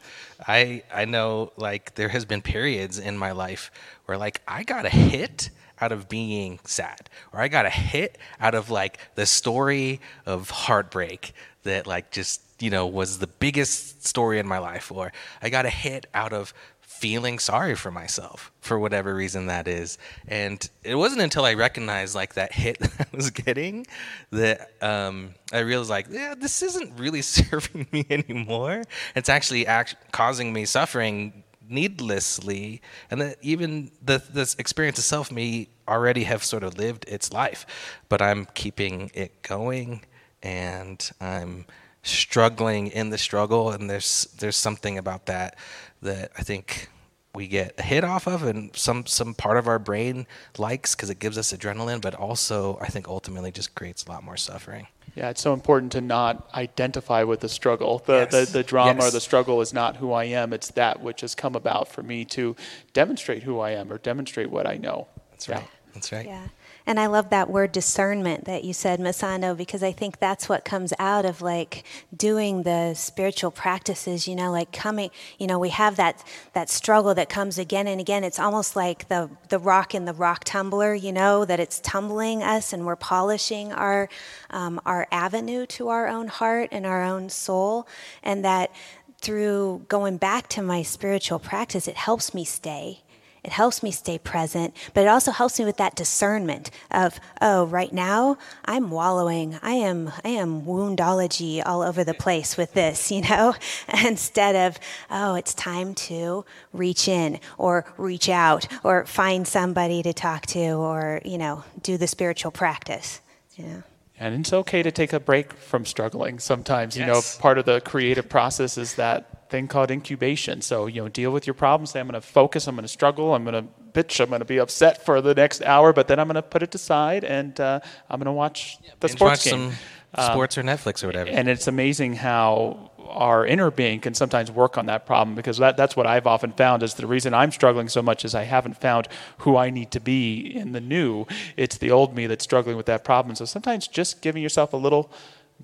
I 0.46 0.82
i 0.92 1.04
know 1.04 1.52
like 1.56 1.94
there 1.94 2.08
has 2.08 2.24
been 2.24 2.42
periods 2.42 2.98
in 2.98 3.16
my 3.18 3.32
life 3.32 3.70
where 4.06 4.18
like 4.18 4.40
i 4.46 4.62
got 4.62 4.86
a 4.86 4.90
hit 4.90 5.50
out 5.80 5.92
of 5.92 6.08
being 6.08 6.58
sad 6.64 7.08
or 7.32 7.40
i 7.40 7.48
got 7.48 7.66
a 7.66 7.70
hit 7.70 8.18
out 8.38 8.54
of 8.54 8.70
like 8.70 8.98
the 9.14 9.26
story 9.26 10.00
of 10.26 10.50
heartbreak 10.50 11.32
that 11.62 11.86
like 11.86 12.10
just 12.10 12.42
you 12.60 12.70
know 12.70 12.86
was 12.86 13.18
the 13.18 13.26
biggest 13.26 14.06
story 14.06 14.38
in 14.38 14.46
my 14.46 14.58
life 14.58 14.92
or 14.92 15.12
i 15.42 15.48
got 15.48 15.64
a 15.64 15.70
hit 15.70 16.06
out 16.14 16.32
of 16.32 16.52
feeling 17.00 17.38
sorry 17.38 17.74
for 17.74 17.90
myself 17.90 18.52
for 18.60 18.78
whatever 18.78 19.14
reason 19.14 19.46
that 19.46 19.66
is. 19.66 19.96
And 20.28 20.68
it 20.84 20.96
wasn't 20.96 21.22
until 21.22 21.46
I 21.46 21.54
recognized 21.54 22.14
like 22.14 22.34
that 22.34 22.52
hit 22.52 22.78
that 22.80 23.00
I 23.00 23.16
was 23.16 23.30
getting 23.30 23.86
that 24.32 24.70
um, 24.82 25.34
I 25.50 25.60
realized 25.60 25.88
like, 25.88 26.08
yeah, 26.10 26.34
this 26.38 26.62
isn't 26.62 26.98
really 26.98 27.22
serving 27.38 27.86
me 27.90 28.04
anymore. 28.10 28.84
It's 29.16 29.30
actually 29.30 29.66
act- 29.66 30.12
causing 30.12 30.52
me 30.52 30.66
suffering 30.66 31.42
needlessly, 31.70 32.82
and 33.10 33.20
that 33.22 33.38
even 33.40 33.90
the 34.04 34.22
this 34.30 34.56
experience 34.56 34.98
itself 34.98 35.32
may 35.32 35.68
already 35.88 36.24
have 36.24 36.44
sort 36.44 36.64
of 36.64 36.76
lived 36.76 37.06
its 37.08 37.32
life, 37.32 37.64
but 38.10 38.20
I'm 38.20 38.46
keeping 38.54 39.10
it 39.14 39.40
going, 39.42 40.02
and 40.42 41.10
I'm 41.20 41.64
struggling 42.02 42.88
in 42.88 43.10
the 43.10 43.18
struggle 43.18 43.70
and 43.70 43.90
there's 43.90 44.24
there's 44.38 44.56
something 44.56 44.96
about 44.96 45.26
that 45.26 45.56
that 46.02 46.30
I 46.38 46.42
think 46.42 46.88
we 47.34 47.46
get 47.46 47.74
a 47.78 47.82
hit 47.82 48.04
off 48.04 48.26
of 48.26 48.42
and 48.42 48.74
some 48.74 49.06
some 49.06 49.34
part 49.34 49.58
of 49.58 49.68
our 49.68 49.78
brain 49.78 50.26
likes 50.58 50.94
because 50.94 51.10
it 51.10 51.18
gives 51.18 51.36
us 51.36 51.52
adrenaline 51.52 52.00
but 52.00 52.14
also 52.14 52.78
I 52.80 52.86
think 52.86 53.06
ultimately 53.06 53.52
just 53.52 53.74
creates 53.74 54.04
a 54.04 54.08
lot 54.08 54.24
more 54.24 54.36
suffering. 54.36 54.86
Yeah, 55.14 55.30
it's 55.30 55.40
so 55.40 55.52
important 55.52 55.92
to 55.92 56.00
not 56.00 56.48
identify 56.54 57.24
with 57.24 57.40
the 57.40 57.48
struggle. 57.48 57.98
The, 58.06 58.28
yes. 58.30 58.30
the, 58.30 58.58
the, 58.58 58.62
drama 58.62 59.00
yes. 59.00 59.08
or 59.08 59.10
the 59.10 59.20
struggle 59.20 59.60
is 59.60 59.72
not 59.72 59.96
who 59.96 60.12
I 60.12 60.24
am. 60.24 60.52
It's 60.52 60.70
that 60.72 61.00
which 61.00 61.22
has 61.22 61.34
come 61.34 61.56
about 61.56 61.88
for 61.88 62.02
me 62.02 62.24
to 62.26 62.54
demonstrate 62.92 63.42
who 63.42 63.58
I 63.58 63.70
am 63.70 63.92
or 63.92 63.98
demonstrate 63.98 64.50
what 64.50 64.68
I 64.68 64.76
know. 64.76 65.08
That's 65.32 65.48
right. 65.48 65.62
Yeah. 65.62 65.66
That's 65.94 66.12
right. 66.12 66.26
Yeah. 66.26 66.46
And 66.90 66.98
I 66.98 67.06
love 67.06 67.30
that 67.30 67.48
word 67.48 67.70
discernment 67.70 68.46
that 68.46 68.64
you 68.64 68.72
said, 68.72 68.98
Masando, 68.98 69.56
because 69.56 69.80
I 69.80 69.92
think 69.92 70.18
that's 70.18 70.48
what 70.48 70.64
comes 70.64 70.92
out 70.98 71.24
of 71.24 71.40
like 71.40 71.84
doing 72.16 72.64
the 72.64 72.94
spiritual 72.94 73.52
practices, 73.52 74.26
you 74.26 74.34
know, 74.34 74.50
like 74.50 74.72
coming, 74.72 75.10
you 75.38 75.46
know, 75.46 75.60
we 75.60 75.68
have 75.68 75.94
that 75.98 76.24
that 76.52 76.68
struggle 76.68 77.14
that 77.14 77.28
comes 77.28 77.58
again 77.60 77.86
and 77.86 78.00
again. 78.00 78.24
It's 78.24 78.40
almost 78.40 78.74
like 78.74 79.06
the 79.06 79.30
the 79.50 79.60
rock 79.60 79.94
in 79.94 80.04
the 80.04 80.12
rock 80.12 80.42
tumbler, 80.42 80.92
you 80.92 81.12
know, 81.12 81.44
that 81.44 81.60
it's 81.60 81.78
tumbling 81.78 82.42
us 82.42 82.72
and 82.72 82.84
we're 82.84 82.96
polishing 82.96 83.72
our 83.72 84.08
um, 84.50 84.80
our 84.84 85.06
avenue 85.12 85.66
to 85.66 85.90
our 85.90 86.08
own 86.08 86.26
heart 86.26 86.70
and 86.72 86.84
our 86.84 87.04
own 87.04 87.28
soul. 87.28 87.86
And 88.24 88.44
that 88.44 88.72
through 89.20 89.84
going 89.86 90.16
back 90.16 90.48
to 90.48 90.62
my 90.62 90.82
spiritual 90.82 91.38
practice, 91.38 91.86
it 91.86 91.94
helps 91.94 92.34
me 92.34 92.44
stay 92.44 93.02
it 93.42 93.52
helps 93.52 93.82
me 93.82 93.90
stay 93.90 94.18
present, 94.18 94.76
but 94.94 95.02
it 95.02 95.08
also 95.08 95.30
helps 95.30 95.58
me 95.58 95.64
with 95.64 95.78
that 95.78 95.94
discernment 95.94 96.70
of, 96.90 97.18
oh, 97.40 97.64
right 97.66 97.92
now 97.92 98.36
I'm 98.64 98.90
wallowing. 98.90 99.58
I 99.62 99.72
am 99.72 100.12
I 100.24 100.28
am 100.28 100.62
woundology 100.62 101.62
all 101.64 101.82
over 101.82 102.04
the 102.04 102.14
place 102.14 102.56
with 102.56 102.74
this, 102.74 103.10
you 103.10 103.22
know, 103.22 103.54
instead 104.04 104.56
of, 104.56 104.78
oh, 105.10 105.34
it's 105.34 105.54
time 105.54 105.94
to 105.94 106.44
reach 106.72 107.08
in 107.08 107.40
or 107.58 107.84
reach 107.96 108.28
out 108.28 108.66
or 108.84 109.06
find 109.06 109.46
somebody 109.46 110.02
to 110.02 110.12
talk 110.12 110.46
to 110.46 110.72
or, 110.72 111.20
you 111.24 111.38
know, 111.38 111.64
do 111.82 111.96
the 111.96 112.06
spiritual 112.06 112.50
practice. 112.50 113.20
You 113.56 113.64
know. 113.64 113.82
And 114.18 114.40
it's 114.40 114.52
okay 114.52 114.82
to 114.82 114.92
take 114.92 115.14
a 115.14 115.20
break 115.20 115.54
from 115.54 115.86
struggling 115.86 116.38
sometimes. 116.38 116.94
Yes. 116.94 117.06
You 117.06 117.12
know, 117.12 117.22
part 117.40 117.56
of 117.56 117.64
the 117.64 117.80
creative 117.80 118.28
process 118.28 118.76
is 118.76 118.96
that 118.96 119.39
thing 119.50 119.68
called 119.68 119.90
incubation. 119.90 120.62
So, 120.62 120.86
you 120.86 121.02
know, 121.02 121.08
deal 121.08 121.30
with 121.30 121.46
your 121.46 121.54
problems. 121.54 121.90
Say, 121.90 122.00
I'm 122.00 122.06
going 122.06 122.20
to 122.20 122.26
focus. 122.26 122.66
I'm 122.66 122.74
going 122.76 122.84
to 122.84 122.88
struggle. 122.88 123.34
I'm 123.34 123.44
going 123.44 123.64
to 123.66 123.70
bitch. 123.92 124.20
I'm 124.20 124.28
going 124.28 124.40
to 124.40 124.44
be 124.44 124.58
upset 124.58 125.04
for 125.04 125.20
the 125.20 125.34
next 125.34 125.62
hour, 125.62 125.92
but 125.92 126.08
then 126.08 126.18
I'm 126.18 126.26
going 126.26 126.36
to 126.36 126.42
put 126.42 126.62
it 126.62 126.74
aside 126.74 127.24
and 127.24 127.58
uh, 127.60 127.80
I'm 128.08 128.18
going 128.18 128.26
to 128.26 128.32
watch 128.32 128.78
yeah, 128.82 128.92
the 129.00 129.08
sports 129.08 129.44
watch 129.44 129.52
game. 129.52 129.72
Some 130.14 130.32
sports 130.32 130.56
um, 130.56 130.66
or 130.66 130.72
Netflix 130.72 131.04
or 131.04 131.08
whatever. 131.08 131.30
And 131.30 131.48
it's 131.48 131.66
amazing 131.66 132.14
how 132.14 132.90
our 133.10 133.44
inner 133.44 133.70
being 133.70 134.00
can 134.00 134.14
sometimes 134.14 134.50
work 134.50 134.78
on 134.78 134.86
that 134.86 135.04
problem 135.04 135.34
because 135.34 135.58
that, 135.58 135.76
that's 135.76 135.96
what 135.96 136.06
I've 136.06 136.26
often 136.26 136.52
found 136.52 136.82
is 136.82 136.94
the 136.94 137.06
reason 137.06 137.34
I'm 137.34 137.50
struggling 137.50 137.88
so 137.88 138.02
much 138.02 138.24
is 138.24 138.34
I 138.34 138.44
haven't 138.44 138.76
found 138.80 139.08
who 139.38 139.56
I 139.56 139.70
need 139.70 139.90
to 139.92 140.00
be 140.00 140.38
in 140.38 140.72
the 140.72 140.80
new. 140.80 141.26
It's 141.56 141.78
the 141.78 141.90
old 141.90 142.14
me 142.14 142.26
that's 142.26 142.44
struggling 142.44 142.76
with 142.76 142.86
that 142.86 143.04
problem. 143.04 143.34
So 143.34 143.44
sometimes 143.44 143.88
just 143.88 144.22
giving 144.22 144.42
yourself 144.42 144.72
a 144.72 144.76
little 144.76 145.10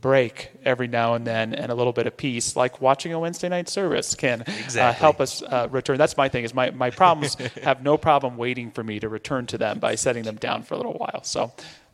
break 0.01 0.51
every 0.65 0.87
now 0.87 1.15
and 1.15 1.27
then 1.27 1.55
and 1.55 1.73
a 1.73 1.75
little 1.75 1.93
bit 1.93 2.07
of 2.07 2.17
peace 2.17 2.55
like 2.55 2.81
watching 2.81 3.13
a 3.13 3.19
wednesday 3.19 3.49
night 3.49 3.69
service 3.69 4.15
can 4.15 4.43
exactly. 4.43 4.81
uh, 4.81 4.93
help 4.93 5.21
us 5.21 5.43
uh, 5.43 5.67
return 5.71 5.97
that's 5.97 6.17
my 6.17 6.29
thing 6.29 6.45
is 6.45 6.53
my, 6.53 6.71
my 6.71 6.91
problems 6.91 7.35
have 7.63 7.83
no 7.83 7.97
problem 7.97 8.37
waiting 8.37 8.71
for 8.71 8.85
me 8.85 9.01
to 9.01 9.09
return 9.09 9.47
to 9.47 9.57
them 9.57 9.79
by 9.79 9.95
setting 9.95 10.23
them 10.23 10.37
down 10.37 10.63
for 10.63 10.75
a 10.75 10.77
little 10.77 10.93
while 10.95 11.23
so 11.23 11.51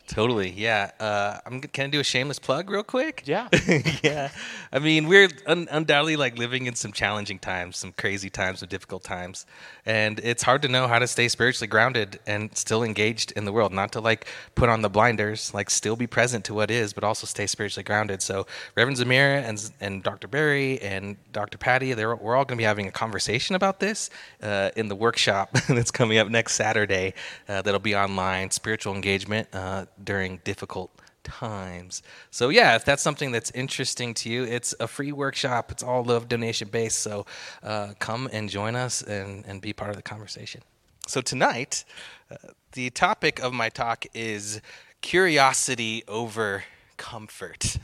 Totally, 0.09 0.51
yeah. 0.51 0.91
Uh, 1.01 1.39
I'm 1.47 1.61
can 1.61 1.87
I 1.87 1.89
do 1.89 2.01
a 2.01 2.05
shameless 2.05 2.39
plug 2.39 2.69
real 2.69 2.83
quick? 2.83 3.23
Yeah, 3.25 3.49
yeah. 4.03 4.31
I 4.73 4.79
mean, 4.79 5.07
we're 5.07 5.29
un- 5.47 5.69
undoubtedly 5.71 6.17
like 6.17 6.37
living 6.37 6.67
in 6.67 6.75
some 6.75 6.93
challenging 6.93 7.39
times, 7.39 7.79
some 7.79 7.93
crazy 7.93 8.29
times, 8.29 8.61
some 8.61 8.69
difficult 8.69 9.05
times, 9.05 9.47
and 9.87 10.19
it's 10.21 10.43
hard 10.43 10.61
to 10.63 10.69
know 10.69 10.87
how 10.87 10.99
to 10.99 11.07
stay 11.07 11.29
spiritually 11.29 11.69
grounded 11.69 12.19
and 12.27 12.55
still 12.57 12.83
engaged 12.83 13.33
in 13.33 13.45
the 13.45 13.53
world. 13.53 13.73
Not 13.73 13.93
to 13.93 14.01
like 14.01 14.27
put 14.55 14.69
on 14.69 14.83
the 14.83 14.91
blinders, 14.91 15.55
like 15.55 15.71
still 15.71 15.97
be 15.97 16.07
present 16.07 16.45
to 16.47 16.55
what 16.55 16.71
is, 16.71 16.93
but 16.93 17.05
also 17.05 17.27
stay 17.27 17.47
spiritually 17.47 17.85
grounded. 17.85 18.21
So 18.23 18.47
Reverend 18.77 18.99
Zamira 18.99 19.49
and 19.49 19.71
and 19.81 20.03
Dr. 20.03 20.29
Barry 20.29 20.81
and 20.81 21.17
Dr. 21.33 21.57
Patty, 21.59 21.95
we're 21.95 22.37
all 22.37 22.45
going 22.45 22.57
to 22.59 22.61
be 22.61 22.65
having 22.65 22.87
a 22.87 22.93
conversation 22.93 23.55
about 23.55 23.81
this 23.81 24.11
uh, 24.43 24.71
in 24.77 24.89
the 24.89 24.97
workshop 24.97 25.53
that's 25.69 25.91
coming 25.91 26.19
up 26.19 26.29
next 26.29 26.55
Saturday. 26.55 27.15
Uh, 27.49 27.63
that'll 27.63 27.81
be 27.81 27.97
online, 27.97 28.51
spiritual 28.51 28.95
engagement 28.95 29.49
uh, 29.53 29.87
during 30.05 30.41
difficult 30.45 30.91
times. 31.23 32.03
So 32.31 32.49
yeah, 32.49 32.75
if 32.77 32.85
that's 32.85 33.03
something 33.03 33.33
that's 33.33 33.51
interesting 33.53 34.15
to 34.15 34.29
you, 34.31 34.45
it's 34.45 34.75
a 34.81 34.89
free 34.89 35.13
workshop. 35.13 35.71
It's 35.71 35.83
all 35.83 36.05
love 36.05 36.29
donation 36.29 36.69
based. 36.69 36.99
So 36.99 37.27
uh, 37.63 37.95
come 37.99 38.29
and 38.33 38.49
join 38.49 38.75
us 38.75 39.03
and, 39.03 39.45
and 39.47 39.61
be 39.61 39.73
part 39.73 39.91
of 39.91 39.97
the 39.97 40.03
conversation. 40.03 40.63
So 41.07 41.21
tonight, 41.21 41.85
uh, 42.31 42.37
the 42.73 42.91
topic 42.91 43.41
of 43.41 43.53
my 43.53 43.69
talk 43.69 44.07
is 44.15 44.61
curiosity 45.01 46.05
over 46.07 46.65
comfort. 46.97 47.77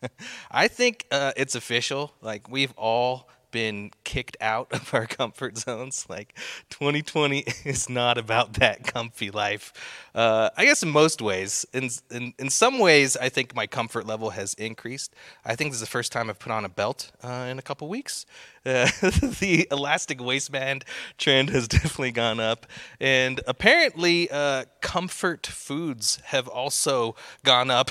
I 0.50 0.68
think 0.68 1.06
uh, 1.10 1.32
it's 1.36 1.54
official. 1.54 2.12
Like 2.20 2.50
we've 2.50 2.72
all 2.76 3.28
been 3.54 3.92
kicked 4.02 4.36
out 4.40 4.66
of 4.72 4.92
our 4.92 5.06
comfort 5.06 5.56
zones. 5.56 6.06
Like 6.10 6.36
2020 6.70 7.44
is 7.64 7.88
not 7.88 8.18
about 8.18 8.54
that 8.54 8.84
comfy 8.84 9.30
life. 9.30 9.72
Uh, 10.12 10.50
I 10.56 10.64
guess 10.64 10.82
in 10.82 10.90
most 10.90 11.22
ways, 11.22 11.64
in, 11.72 11.88
in 12.10 12.34
in 12.38 12.50
some 12.50 12.78
ways, 12.78 13.16
I 13.16 13.28
think 13.28 13.54
my 13.54 13.66
comfort 13.66 14.06
level 14.06 14.30
has 14.30 14.54
increased. 14.54 15.14
I 15.44 15.54
think 15.54 15.70
this 15.70 15.76
is 15.76 15.80
the 15.80 15.86
first 15.86 16.12
time 16.12 16.28
I've 16.28 16.38
put 16.38 16.52
on 16.52 16.64
a 16.64 16.68
belt 16.68 17.12
uh, 17.22 17.46
in 17.50 17.58
a 17.58 17.62
couple 17.62 17.88
weeks. 17.88 18.26
Uh, 18.66 18.88
the 19.40 19.68
elastic 19.70 20.20
waistband 20.20 20.84
trend 21.16 21.50
has 21.50 21.68
definitely 21.78 22.12
gone 22.12 22.40
up, 22.40 22.66
and 23.00 23.40
apparently, 23.46 24.28
uh, 24.30 24.64
comfort 24.80 25.46
foods 25.46 26.18
have 26.24 26.48
also 26.48 27.14
gone 27.44 27.70
up 27.70 27.90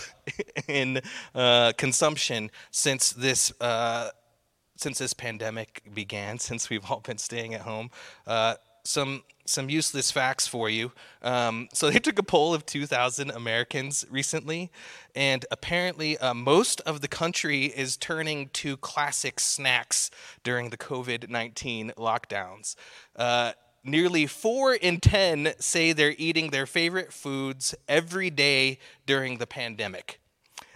in 0.67 1.01
uh, 1.35 1.71
consumption 1.77 2.51
since 2.71 3.11
this 3.11 3.53
uh, 3.61 4.09
since 4.75 4.99
this 4.99 5.13
pandemic 5.13 5.83
began, 5.93 6.39
since 6.47 6.69
we've 6.69 6.89
all 6.89 6.99
been 6.99 7.17
staying 7.17 7.53
at 7.53 7.61
home. 7.61 7.89
Uh, 8.25 8.55
some 8.83 9.23
some 9.45 9.69
useless 9.69 10.09
facts 10.09 10.47
for 10.47 10.69
you. 10.69 10.91
Um, 11.21 11.67
so 11.73 11.89
they 11.89 11.99
took 11.99 12.17
a 12.17 12.23
poll 12.23 12.53
of 12.53 12.65
2,000 12.65 13.29
Americans 13.31 14.05
recently, 14.09 14.71
and 15.15 15.45
apparently 15.51 16.17
uh, 16.17 16.33
most 16.33 16.79
of 16.81 17.01
the 17.01 17.09
country 17.09 17.65
is 17.65 17.97
turning 17.97 18.49
to 18.53 18.77
classic 18.77 19.41
snacks 19.41 20.09
during 20.43 20.69
the 20.69 20.77
COVID 20.77 21.29
19 21.29 21.91
lockdowns. 21.97 22.75
Uh, 23.15 23.51
nearly 23.83 24.25
four 24.25 24.73
in 24.73 24.99
10 24.99 25.53
say 25.59 25.91
they're 25.91 26.15
eating 26.17 26.51
their 26.51 26.65
favorite 26.65 27.11
foods 27.11 27.75
every 27.87 28.29
day 28.29 28.79
during 29.05 29.37
the 29.39 29.47
pandemic. 29.47 30.19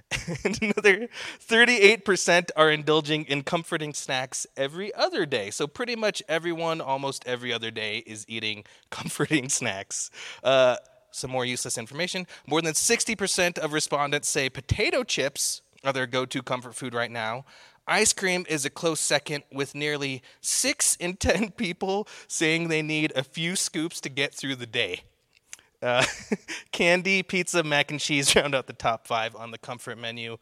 and 0.44 0.58
another 0.62 1.10
38% 1.48 2.50
are 2.56 2.72
indulging 2.72 3.26
in 3.26 3.44
comforting 3.44 3.94
snacks 3.94 4.48
every 4.56 4.94
other 4.94 5.26
day. 5.26 5.50
So, 5.50 5.68
pretty 5.68 5.96
much 5.96 6.24
everyone, 6.30 6.80
almost 6.80 7.26
every 7.28 7.52
other 7.52 7.72
day, 7.72 8.04
is 8.06 8.26
eating 8.28 8.64
comforting 8.90 9.50
snacks. 9.50 10.10
Uh, 10.44 10.78
some 11.12 11.32
more 11.32 11.46
useless 11.46 11.78
information. 11.78 12.28
More 12.46 12.62
than 12.62 12.74
60% 12.74 13.58
of 13.58 13.74
respondents 13.74 14.30
say 14.30 14.50
potato 14.50 15.04
chips 15.04 15.62
are 15.84 15.94
their 15.94 16.08
go 16.08 16.26
to 16.26 16.42
comfort 16.42 16.76
food 16.76 16.94
right 16.94 17.12
now. 17.12 17.46
Ice 17.88 18.12
cream 18.12 18.46
is 18.50 18.66
a 18.66 18.70
close 18.70 19.00
second, 19.00 19.44
with 19.52 19.74
nearly 19.74 20.22
6 20.42 20.96
in 20.98 21.16
10 21.16 21.52
people 21.58 22.08
saying 22.28 22.68
they 22.68 22.82
need 22.82 23.14
a 23.16 23.24
few 23.24 23.56
scoops 23.56 24.02
to 24.02 24.10
get 24.10 24.34
through 24.34 24.56
the 24.56 24.66
day. 24.66 25.02
Uh, 25.81 26.03
candy, 26.72 27.22
pizza, 27.24 27.63
mac 27.63 27.91
and 27.91 28.00
cheese 28.00 28.36
round 28.36 28.55
out 28.55 28.67
the 28.67 28.74
top 28.74 29.07
five 29.07 29.36
on 29.36 29.51
the 29.51 29.57
comfort 29.57 29.98
menu. 29.98 30.38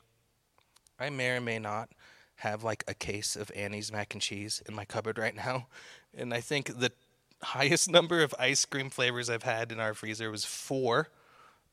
I 1.00 1.10
may 1.10 1.32
or 1.32 1.42
may 1.42 1.60
not 1.60 1.90
have 2.38 2.64
like 2.64 2.84
a 2.88 2.94
case 2.94 3.36
of 3.36 3.52
Annie's 3.56 3.92
mac 3.92 4.14
and 4.14 4.22
cheese 4.22 4.62
in 4.68 4.74
my 4.74 4.86
cupboard 4.86 5.18
right 5.18 5.36
now. 5.36 5.68
And 6.14 6.34
I 6.34 6.42
think 6.42 6.80
the 6.80 6.92
highest 7.42 7.90
number 7.92 8.22
of 8.22 8.34
ice 8.40 8.66
cream 8.66 8.90
flavors 8.90 9.30
I've 9.30 9.44
had 9.44 9.72
in 9.72 9.80
our 9.80 9.94
freezer 9.94 10.32
was 10.32 10.46
four 10.46 11.10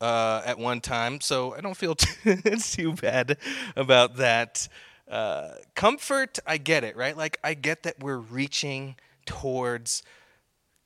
uh, 0.01 0.43
at 0.45 0.59
one 0.59 0.81
time. 0.81 1.21
So 1.21 1.55
I 1.55 1.61
don't 1.61 1.77
feel 1.77 1.95
too, 1.95 2.41
too 2.41 2.93
bad 2.95 3.39
about 3.77 4.17
that. 4.17 4.69
Uh, 5.09 5.55
comfort, 5.75 6.39
I 6.47 6.57
get 6.57 6.85
it, 6.85 6.97
right? 6.97 7.17
Like, 7.17 7.39
I 7.45 7.55
get 7.55 7.83
that 7.83 8.01
we're 8.01 8.19
reaching 8.19 8.97
towards 9.27 10.03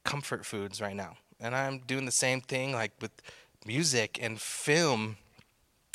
comfort 0.04 0.44
foods 0.44 0.80
right 0.80 0.96
now 0.96 1.16
and 1.40 1.54
I'm 1.54 1.78
doing 1.78 2.04
the 2.04 2.12
same 2.12 2.40
thing 2.40 2.72
like 2.72 2.92
with 3.00 3.12
music 3.66 4.18
and 4.22 4.40
film 4.40 5.16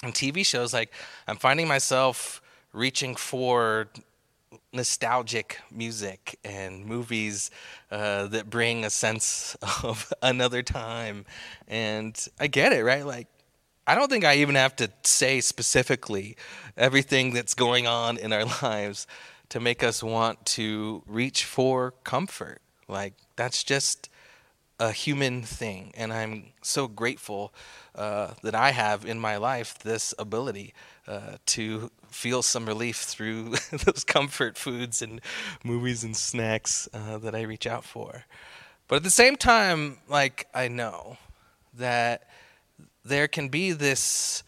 and 0.03 0.13
TV 0.13 0.45
shows. 0.45 0.73
Like 0.73 0.93
I'm 1.27 1.37
finding 1.37 1.67
myself 1.67 2.41
reaching 2.73 3.15
for 3.15 3.87
nostalgic 4.73 5.59
music 5.71 6.37
and 6.43 6.85
movies 6.85 7.51
uh, 7.91 8.27
that 8.27 8.49
bring 8.49 8.85
a 8.85 8.89
sense 8.89 9.55
of 9.83 10.11
another 10.21 10.61
time. 10.61 11.25
And 11.67 12.17
I 12.39 12.47
get 12.47 12.73
it, 12.73 12.83
right? 12.83 13.05
Like 13.05 13.27
I 13.87 13.95
don't 13.95 14.09
think 14.09 14.23
I 14.23 14.37
even 14.37 14.55
have 14.55 14.75
to 14.77 14.91
say 15.03 15.41
specifically 15.41 16.37
everything 16.77 17.33
that's 17.33 17.53
going 17.53 17.87
on 17.87 18.17
in 18.17 18.31
our 18.31 18.45
lives 18.61 19.07
to 19.49 19.59
make 19.59 19.83
us 19.83 20.01
want 20.01 20.45
to 20.45 21.03
reach 21.07 21.43
for 21.43 21.91
comfort. 22.03 22.61
Like 22.87 23.13
that's 23.35 23.63
just 23.63 24.09
a 24.81 24.91
human 24.91 25.43
thing, 25.43 25.91
and 25.95 26.11
I'm 26.11 26.45
so 26.63 26.87
grateful 26.87 27.53
uh, 27.93 28.33
that 28.41 28.55
I 28.55 28.71
have 28.71 29.05
in 29.05 29.19
my 29.19 29.37
life 29.37 29.77
this 29.77 30.11
ability 30.17 30.73
uh, 31.07 31.37
to 31.45 31.91
feel 32.09 32.41
some 32.41 32.65
relief 32.65 32.97
through 32.97 33.49
those 33.85 34.03
comfort 34.03 34.57
foods 34.57 35.03
and 35.03 35.21
movies 35.63 36.03
and 36.03 36.17
snacks 36.17 36.89
uh, 36.95 37.19
that 37.19 37.35
I 37.35 37.43
reach 37.43 37.67
out 37.67 37.83
for. 37.83 38.25
But 38.87 38.95
at 38.95 39.03
the 39.03 39.11
same 39.11 39.35
time, 39.35 39.97
like 40.09 40.47
I 40.51 40.67
know 40.67 41.17
that 41.75 42.27
there 43.05 43.27
can 43.27 43.49
be 43.49 43.73
this 43.73 44.41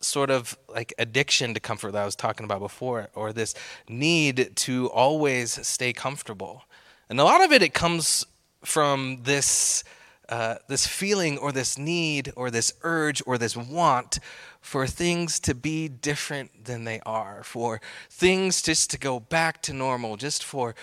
sort 0.00 0.30
of 0.30 0.56
like 0.68 0.94
addiction 0.96 1.54
to 1.54 1.60
comfort 1.60 1.90
that 1.90 2.02
I 2.02 2.04
was 2.04 2.14
talking 2.14 2.44
about 2.44 2.60
before, 2.60 3.08
or 3.16 3.32
this 3.32 3.52
need 3.88 4.54
to 4.54 4.88
always 4.90 5.66
stay 5.66 5.92
comfortable. 5.92 6.62
And 7.08 7.18
a 7.18 7.24
lot 7.24 7.42
of 7.42 7.50
it, 7.50 7.62
it 7.62 7.74
comes 7.74 8.24
from 8.66 9.20
this 9.22 9.84
uh, 10.28 10.56
this 10.66 10.88
feeling 10.88 11.38
or 11.38 11.52
this 11.52 11.78
need 11.78 12.32
or 12.34 12.50
this 12.50 12.72
urge 12.82 13.22
or 13.26 13.38
this 13.38 13.56
want 13.56 14.18
for 14.60 14.84
things 14.84 15.38
to 15.38 15.54
be 15.54 15.86
different 15.88 16.64
than 16.64 16.82
they 16.82 16.98
are, 17.06 17.44
for 17.44 17.80
things 18.10 18.60
just 18.60 18.90
to 18.90 18.98
go 18.98 19.20
back 19.20 19.62
to 19.62 19.72
normal, 19.72 20.16
just 20.16 20.42
for 20.42 20.74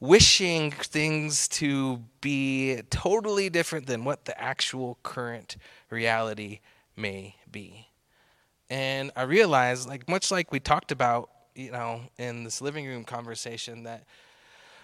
wishing 0.00 0.72
things 0.72 1.46
to 1.46 2.02
be 2.20 2.80
totally 2.90 3.48
different 3.48 3.86
than 3.86 4.04
what 4.04 4.24
the 4.24 4.40
actual 4.40 4.98
current 5.04 5.56
reality 5.90 6.58
may 6.96 7.36
be. 7.50 7.86
And 8.68 9.12
I 9.14 9.22
realized, 9.22 9.88
like 9.88 10.08
much 10.08 10.32
like 10.32 10.50
we 10.50 10.58
talked 10.58 10.90
about, 10.90 11.30
you 11.54 11.70
know, 11.70 12.00
in 12.18 12.42
this 12.42 12.60
living 12.60 12.84
room 12.84 13.04
conversation, 13.04 13.84
that 13.84 14.02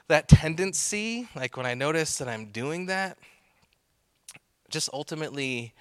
that 0.09 0.29
tendency, 0.29 1.29
like 1.35 1.57
when 1.57 1.67
I 1.67 1.75
notice 1.75 2.19
that 2.19 2.29
I'm 2.29 2.47
doing 2.47 2.87
that, 2.87 3.19
just 4.69 4.91
ultimately 4.93 5.73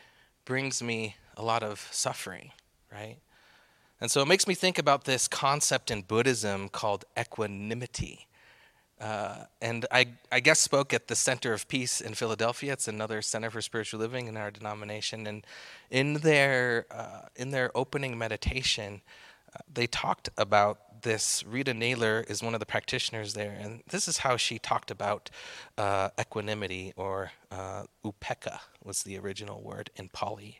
brings 0.45 0.81
me 0.81 1.15
a 1.35 1.43
lot 1.43 1.63
of 1.63 1.87
suffering, 1.91 2.51
right? 2.91 3.17
And 3.99 4.11
so 4.11 4.21
it 4.21 4.27
makes 4.27 4.47
me 4.47 4.53
think 4.53 4.77
about 4.77 5.05
this 5.05 5.27
concept 5.27 5.89
in 5.89 6.01
Buddhism 6.01 6.69
called 6.69 7.05
equanimity. 7.17 8.27
Uh, 8.99 9.45
and 9.61 9.85
I, 9.91 10.07
I 10.31 10.39
guess 10.39 10.59
spoke 10.59 10.93
at 10.93 11.07
the 11.07 11.15
Center 11.15 11.53
of 11.53 11.67
Peace 11.67 11.99
in 11.99 12.13
Philadelphia. 12.13 12.73
It's 12.73 12.87
another 12.87 13.21
center 13.21 13.49
for 13.49 13.61
spiritual 13.61 13.99
living 13.99 14.27
in 14.27 14.37
our 14.37 14.51
denomination. 14.51 15.27
And 15.27 15.45
in 15.89 16.15
their 16.15 16.85
uh, 16.91 17.27
in 17.35 17.51
their 17.51 17.71
opening 17.75 18.17
meditation, 18.17 19.01
uh, 19.53 19.59
they 19.73 19.87
talked 19.87 20.29
about 20.37 20.79
this 21.03 21.43
Rita 21.45 21.73
Naylor 21.73 22.25
is 22.27 22.41
one 22.41 22.53
of 22.53 22.59
the 22.59 22.65
practitioners 22.65 23.33
there, 23.33 23.55
and 23.59 23.83
this 23.89 24.07
is 24.07 24.19
how 24.19 24.35
she 24.35 24.57
talked 24.57 24.89
about 24.89 25.29
uh, 25.77 26.09
equanimity, 26.19 26.93
or 26.95 27.31
uh, 27.51 27.83
upekkha 28.03 28.59
was 28.83 29.03
the 29.03 29.17
original 29.17 29.61
word 29.61 29.91
in 29.95 30.09
Pali. 30.09 30.59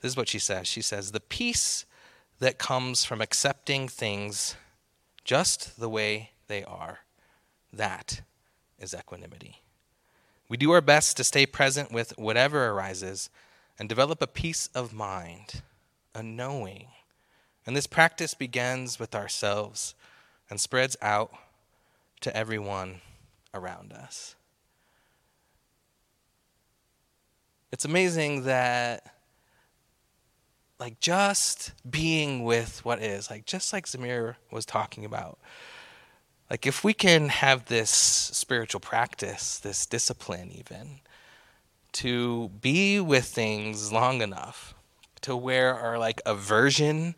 This 0.00 0.12
is 0.12 0.16
what 0.16 0.28
she 0.28 0.38
says. 0.38 0.66
She 0.66 0.82
says, 0.82 1.12
The 1.12 1.20
peace 1.20 1.84
that 2.38 2.58
comes 2.58 3.04
from 3.04 3.20
accepting 3.20 3.88
things 3.88 4.56
just 5.24 5.78
the 5.80 5.88
way 5.88 6.30
they 6.48 6.64
are. 6.64 7.00
That 7.72 8.22
is 8.78 8.94
equanimity. 8.94 9.62
We 10.48 10.56
do 10.56 10.70
our 10.72 10.80
best 10.80 11.16
to 11.16 11.24
stay 11.24 11.46
present 11.46 11.90
with 11.90 12.16
whatever 12.18 12.68
arises 12.68 13.30
and 13.78 13.88
develop 13.88 14.20
a 14.20 14.26
peace 14.26 14.68
of 14.74 14.92
mind, 14.92 15.62
a 16.14 16.22
knowing. 16.22 16.88
And 17.66 17.76
this 17.76 17.86
practice 17.86 18.34
begins 18.34 18.98
with 18.98 19.14
ourselves 19.14 19.94
and 20.50 20.60
spreads 20.60 20.96
out 21.00 21.32
to 22.20 22.36
everyone 22.36 23.00
around 23.54 23.92
us. 23.92 24.34
It's 27.72 27.84
amazing 27.84 28.44
that, 28.44 29.14
like, 30.78 31.00
just 31.00 31.72
being 31.88 32.44
with 32.44 32.84
what 32.84 33.02
is, 33.02 33.30
like, 33.30 33.46
just 33.46 33.72
like 33.72 33.86
Zamir 33.86 34.36
was 34.50 34.64
talking 34.64 35.04
about, 35.04 35.38
like, 36.50 36.66
if 36.66 36.84
we 36.84 36.92
can 36.92 37.30
have 37.30 37.64
this 37.64 37.90
spiritual 37.90 38.80
practice, 38.80 39.58
this 39.58 39.86
discipline, 39.86 40.52
even, 40.52 41.00
to 41.92 42.50
be 42.60 43.00
with 43.00 43.24
things 43.24 43.90
long 43.90 44.20
enough 44.20 44.74
to 45.22 45.34
where 45.34 45.74
our, 45.74 45.98
like, 45.98 46.20
aversion 46.26 47.14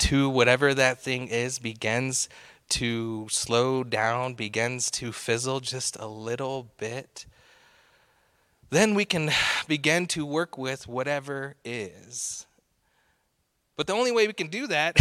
to 0.00 0.28
whatever 0.28 0.74
that 0.74 1.00
thing 1.00 1.28
is 1.28 1.58
begins 1.58 2.28
to 2.70 3.28
slow 3.30 3.84
down, 3.84 4.34
begins 4.34 4.90
to 4.90 5.12
fizzle 5.12 5.60
just 5.60 5.96
a 5.98 6.06
little 6.06 6.68
bit, 6.78 7.26
then 8.70 8.94
we 8.94 9.04
can 9.04 9.30
begin 9.68 10.06
to 10.06 10.24
work 10.24 10.56
with 10.56 10.88
whatever 10.88 11.56
is. 11.64 12.46
But 13.80 13.86
the 13.86 13.94
only 13.94 14.12
way 14.12 14.26
we 14.26 14.34
can 14.34 14.48
do 14.48 14.66
that 14.66 15.00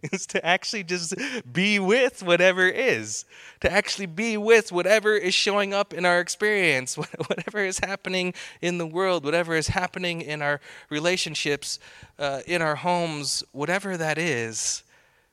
is 0.10 0.24
to 0.28 0.42
actually 0.46 0.82
just 0.82 1.12
be 1.52 1.78
with 1.78 2.22
whatever 2.22 2.66
is, 2.66 3.26
to 3.60 3.70
actually 3.70 4.06
be 4.06 4.38
with 4.38 4.72
whatever 4.72 5.14
is 5.14 5.34
showing 5.34 5.74
up 5.74 5.92
in 5.92 6.06
our 6.06 6.20
experience, 6.20 6.94
whatever 7.26 7.62
is 7.62 7.80
happening 7.80 8.32
in 8.62 8.78
the 8.78 8.86
world, 8.86 9.26
whatever 9.26 9.54
is 9.54 9.68
happening 9.68 10.22
in 10.22 10.40
our 10.40 10.62
relationships, 10.88 11.78
uh, 12.18 12.40
in 12.46 12.62
our 12.62 12.76
homes, 12.76 13.44
whatever 13.52 13.94
that 13.98 14.16
is. 14.16 14.84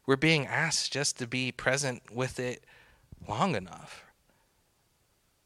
We're 0.06 0.18
being 0.18 0.46
asked 0.46 0.92
just 0.92 1.18
to 1.20 1.28
be 1.28 1.54
present 1.54 2.04
with 2.14 2.42
it 2.42 2.62
long 3.26 3.56
enough 3.56 4.04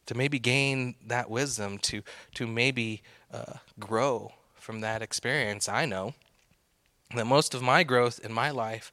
to 0.08 0.16
maybe 0.16 0.40
gain 0.40 0.96
that 1.06 1.30
wisdom, 1.30 1.78
to 1.84 2.02
to 2.34 2.48
maybe 2.48 3.04
uh, 3.32 3.58
grow 3.80 4.34
from 4.56 4.82
that 4.82 5.04
experience. 5.04 5.70
I 5.70 5.86
know 5.86 6.16
that 7.16 7.26
most 7.26 7.54
of 7.54 7.62
my 7.62 7.84
growth 7.84 8.20
in 8.24 8.34
my 8.34 8.52
life, 8.52 8.92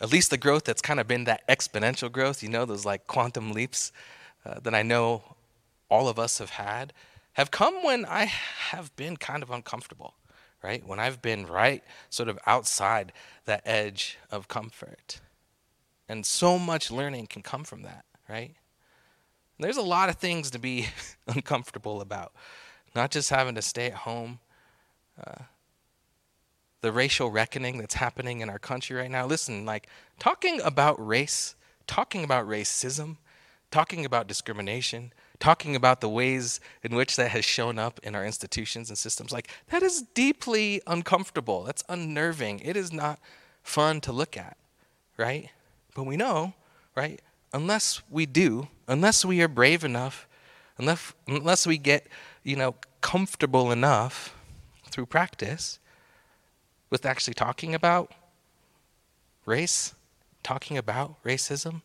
at 0.00 0.10
least 0.10 0.30
the 0.30 0.36
growth 0.36 0.64
that's 0.64 0.82
kind 0.82 1.00
of 1.00 1.06
been 1.06 1.24
that 1.24 1.46
exponential 1.48 2.10
growth, 2.10 2.42
you 2.42 2.48
know, 2.48 2.64
those 2.64 2.84
like 2.84 3.06
quantum 3.06 3.52
leaps 3.52 3.92
uh, 4.44 4.60
that 4.60 4.74
I 4.74 4.82
know 4.82 5.22
all 5.88 6.08
of 6.08 6.18
us 6.18 6.38
have 6.38 6.50
had, 6.50 6.92
have 7.34 7.50
come 7.50 7.82
when 7.82 8.04
I 8.04 8.24
have 8.24 8.94
been 8.96 9.16
kind 9.16 9.42
of 9.42 9.50
uncomfortable, 9.50 10.14
right? 10.62 10.86
When 10.86 10.98
I've 10.98 11.22
been 11.22 11.46
right 11.46 11.82
sort 12.10 12.28
of 12.28 12.38
outside 12.46 13.12
that 13.44 13.62
edge 13.64 14.18
of 14.30 14.48
comfort. 14.48 15.20
And 16.08 16.26
so 16.26 16.58
much 16.58 16.90
learning 16.90 17.28
can 17.28 17.42
come 17.42 17.64
from 17.64 17.82
that, 17.82 18.04
right? 18.28 18.54
There's 19.58 19.76
a 19.76 19.82
lot 19.82 20.08
of 20.08 20.16
things 20.16 20.50
to 20.50 20.58
be 20.58 20.88
uncomfortable 21.26 22.00
about, 22.00 22.32
not 22.94 23.10
just 23.10 23.30
having 23.30 23.54
to 23.54 23.62
stay 23.62 23.86
at 23.86 23.94
home. 23.94 24.40
Uh, 25.24 25.44
the 26.84 26.92
racial 26.92 27.30
reckoning 27.30 27.78
that's 27.78 27.94
happening 27.94 28.42
in 28.42 28.50
our 28.50 28.58
country 28.58 28.94
right 28.94 29.10
now. 29.10 29.24
Listen, 29.24 29.64
like 29.64 29.88
talking 30.18 30.60
about 30.60 31.04
race, 31.04 31.54
talking 31.86 32.22
about 32.22 32.46
racism, 32.46 33.16
talking 33.70 34.04
about 34.04 34.26
discrimination, 34.26 35.10
talking 35.40 35.74
about 35.74 36.02
the 36.02 36.10
ways 36.10 36.60
in 36.82 36.94
which 36.94 37.16
that 37.16 37.30
has 37.30 37.42
shown 37.42 37.78
up 37.78 37.98
in 38.02 38.14
our 38.14 38.26
institutions 38.26 38.90
and 38.90 38.98
systems, 38.98 39.32
like 39.32 39.48
that 39.70 39.82
is 39.82 40.02
deeply 40.12 40.82
uncomfortable. 40.86 41.64
That's 41.64 41.82
unnerving. 41.88 42.60
It 42.60 42.76
is 42.76 42.92
not 42.92 43.18
fun 43.62 44.02
to 44.02 44.12
look 44.12 44.36
at, 44.36 44.58
right? 45.16 45.48
But 45.94 46.04
we 46.04 46.18
know, 46.18 46.52
right? 46.94 47.18
Unless 47.54 48.02
we 48.10 48.26
do, 48.26 48.68
unless 48.86 49.24
we 49.24 49.40
are 49.40 49.48
brave 49.48 49.84
enough, 49.84 50.28
unless 50.76 51.14
unless 51.26 51.66
we 51.66 51.78
get, 51.78 52.08
you 52.42 52.56
know, 52.56 52.74
comfortable 53.00 53.72
enough 53.72 54.36
through 54.90 55.06
practice, 55.06 55.78
with 56.90 57.06
actually 57.06 57.34
talking 57.34 57.74
about 57.74 58.12
race, 59.46 59.94
talking 60.42 60.78
about 60.78 61.22
racism, 61.24 61.82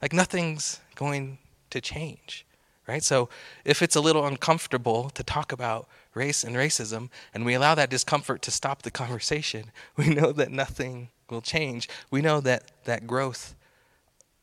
like 0.00 0.12
nothing's 0.12 0.80
going 0.94 1.38
to 1.70 1.80
change, 1.80 2.46
right? 2.86 3.02
So 3.02 3.28
if 3.64 3.82
it's 3.82 3.96
a 3.96 4.00
little 4.00 4.26
uncomfortable 4.26 5.10
to 5.10 5.22
talk 5.22 5.52
about 5.52 5.88
race 6.14 6.44
and 6.44 6.56
racism, 6.56 7.08
and 7.32 7.44
we 7.44 7.54
allow 7.54 7.74
that 7.74 7.90
discomfort 7.90 8.42
to 8.42 8.50
stop 8.50 8.82
the 8.82 8.90
conversation, 8.90 9.70
we 9.96 10.08
know 10.08 10.32
that 10.32 10.50
nothing 10.50 11.08
will 11.30 11.40
change. 11.40 11.88
We 12.10 12.20
know 12.20 12.40
that 12.40 12.70
that 12.84 13.06
growth 13.06 13.54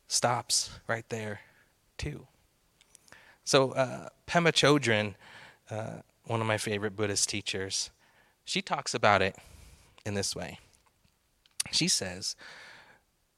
stops 0.08 0.72
right 0.88 1.08
there, 1.10 1.42
too. 1.98 2.26
So 3.44 3.72
uh, 3.72 4.10
Pema 4.28 4.52
Chodron, 4.52 5.16
uh, 5.70 6.02
one 6.26 6.42
of 6.42 6.48
my 6.48 6.58
favorite 6.58 6.96
Buddhist 6.96 7.30
teachers, 7.30 7.92
she 8.46 8.62
talks 8.62 8.94
about 8.94 9.22
it 9.22 9.36
in 10.06 10.14
this 10.14 10.36
way. 10.36 10.60
She 11.72 11.88
says, 11.88 12.36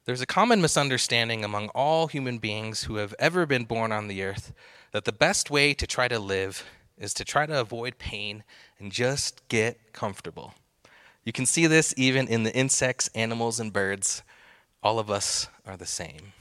There's 0.06 0.21
a 0.21 0.26
common 0.26 0.62
misunderstanding 0.62 1.43
among 1.43 1.69
all 1.69 2.08
human 2.08 2.38
beings 2.38 2.84
who 2.84 2.95
have 2.95 3.15
ever 3.19 3.45
been 3.45 3.65
born 3.65 3.91
on 3.91 4.08
the 4.08 4.24
earth 4.24 4.54
that 4.91 5.06
the 5.06 5.12
best 5.12 5.50
way 5.50 5.74
to 5.74 5.88
try 5.88 6.08
to 6.08 6.19
live 6.19 6.65
is 6.97 7.13
to 7.15 7.26
try 7.26 7.45
to 7.45 7.60
avoid 7.60 7.97
pain 7.97 8.43
and 8.80 8.91
just 8.91 9.47
get 9.47 9.93
comfortable. 9.93 10.54
You 11.24 11.32
can 11.32 11.45
see 11.45 11.67
this 11.67 11.93
even 11.97 12.28
in 12.28 12.43
the 12.43 12.56
insects, 12.56 13.10
animals, 13.13 13.60
and 13.60 13.71
birds. 13.71 14.24
All 14.84 15.00
of 15.00 15.10
us 15.12 15.47
are 15.65 15.78
the 15.78 15.86
same. 15.86 16.34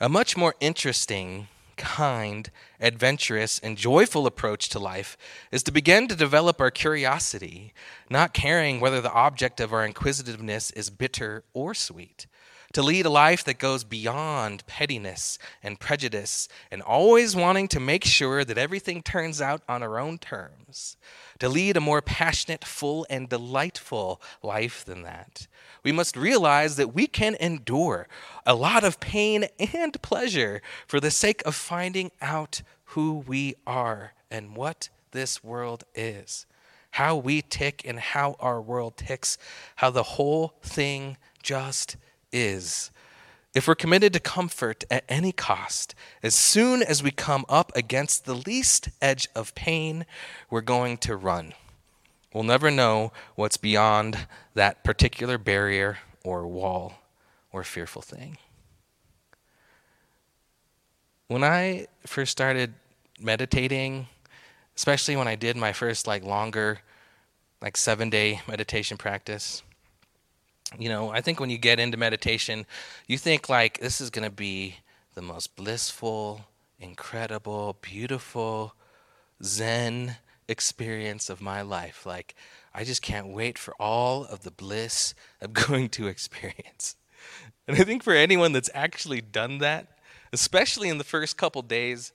A 0.00 0.08
much 0.08 0.36
more 0.36 0.54
interesting 0.60 1.48
kind, 1.78 2.50
adventurous, 2.80 3.58
and 3.58 3.78
joyful 3.78 4.26
approach 4.26 4.68
to 4.68 4.78
life 4.78 5.16
is 5.50 5.62
to 5.62 5.72
begin 5.72 6.08
to 6.08 6.14
develop 6.14 6.60
our 6.60 6.70
curiosity, 6.70 7.72
not 8.10 8.34
caring 8.34 8.80
whether 8.80 9.00
the 9.00 9.12
object 9.12 9.60
of 9.60 9.72
our 9.72 9.86
inquisitiveness 9.86 10.70
is 10.72 10.90
bitter 10.90 11.44
or 11.54 11.72
sweet. 11.72 12.26
To 12.74 12.82
lead 12.82 13.06
a 13.06 13.10
life 13.10 13.44
that 13.44 13.58
goes 13.58 13.82
beyond 13.82 14.66
pettiness 14.66 15.38
and 15.62 15.80
prejudice 15.80 16.48
and 16.70 16.82
always 16.82 17.34
wanting 17.34 17.66
to 17.68 17.80
make 17.80 18.04
sure 18.04 18.44
that 18.44 18.58
everything 18.58 19.02
turns 19.02 19.40
out 19.40 19.62
on 19.68 19.82
our 19.82 19.98
own 19.98 20.18
terms. 20.18 20.96
To 21.38 21.48
lead 21.48 21.76
a 21.76 21.80
more 21.80 22.02
passionate, 22.02 22.64
full, 22.64 23.06
and 23.08 23.28
delightful 23.28 24.20
life 24.42 24.84
than 24.84 25.02
that 25.02 25.46
we 25.82 25.92
must 25.92 26.16
realize 26.16 26.76
that 26.76 26.94
we 26.94 27.06
can 27.06 27.34
endure 27.40 28.08
a 28.44 28.54
lot 28.54 28.84
of 28.84 29.00
pain 29.00 29.46
and 29.74 30.00
pleasure 30.02 30.62
for 30.86 31.00
the 31.00 31.10
sake 31.10 31.42
of 31.46 31.54
finding 31.54 32.10
out 32.20 32.62
who 32.92 33.24
we 33.26 33.54
are 33.66 34.12
and 34.30 34.56
what 34.56 34.88
this 35.12 35.42
world 35.42 35.84
is, 35.94 36.46
how 36.92 37.16
we 37.16 37.42
tick 37.42 37.82
and 37.84 37.98
how 37.98 38.36
our 38.40 38.60
world 38.60 38.96
ticks, 38.96 39.38
how 39.76 39.90
the 39.90 40.02
whole 40.02 40.54
thing 40.62 41.16
just 41.42 41.96
is. 42.32 42.90
If 43.54 43.66
we're 43.66 43.74
committed 43.74 44.12
to 44.12 44.20
comfort 44.20 44.84
at 44.90 45.04
any 45.08 45.32
cost, 45.32 45.94
as 46.22 46.34
soon 46.34 46.82
as 46.82 47.02
we 47.02 47.10
come 47.10 47.44
up 47.48 47.72
against 47.74 48.24
the 48.24 48.34
least 48.34 48.90
edge 49.00 49.26
of 49.34 49.54
pain, 49.54 50.06
we're 50.50 50.60
going 50.60 50.98
to 50.98 51.16
run. 51.16 51.54
We'll 52.32 52.44
never 52.44 52.70
know 52.70 53.12
what's 53.36 53.56
beyond 53.56 54.26
that 54.54 54.84
particular 54.84 55.38
barrier 55.38 55.98
or 56.22 56.46
wall 56.46 56.94
or 57.50 57.64
fearful 57.64 58.02
thing. 58.02 58.36
When 61.26 61.42
I 61.42 61.86
first 62.06 62.32
started 62.32 62.74
meditating, 63.20 64.08
especially 64.76 65.16
when 65.16 65.26
I 65.26 65.36
did 65.36 65.56
my 65.56 65.72
first 65.72 66.06
like 66.06 66.22
longer 66.22 66.80
like 67.60 67.74
7-day 67.74 68.42
meditation 68.46 68.96
practice, 68.96 69.62
you 70.78 70.88
know, 70.88 71.10
I 71.10 71.20
think 71.20 71.40
when 71.40 71.50
you 71.50 71.58
get 71.58 71.80
into 71.80 71.96
meditation, 71.96 72.66
you 73.06 73.16
think 73.16 73.48
like 73.48 73.78
this 73.78 74.00
is 74.00 74.10
going 74.10 74.28
to 74.28 74.34
be 74.34 74.76
the 75.14 75.22
most 75.22 75.56
blissful, 75.56 76.46
incredible, 76.78 77.76
beautiful, 77.80 78.74
zen 79.42 80.16
experience 80.48 81.30
of 81.30 81.40
my 81.40 81.62
life. 81.62 82.04
Like, 82.04 82.34
I 82.74 82.84
just 82.84 83.02
can't 83.02 83.28
wait 83.28 83.58
for 83.58 83.74
all 83.80 84.24
of 84.24 84.42
the 84.42 84.50
bliss 84.50 85.14
I'm 85.40 85.52
going 85.66 85.88
to 85.90 86.06
experience. 86.06 86.96
And 87.66 87.76
I 87.76 87.84
think 87.84 88.02
for 88.02 88.14
anyone 88.14 88.52
that's 88.52 88.70
actually 88.74 89.20
done 89.20 89.58
that, 89.58 89.98
especially 90.32 90.88
in 90.88 90.98
the 90.98 91.04
first 91.04 91.36
couple 91.36 91.62
days, 91.62 92.12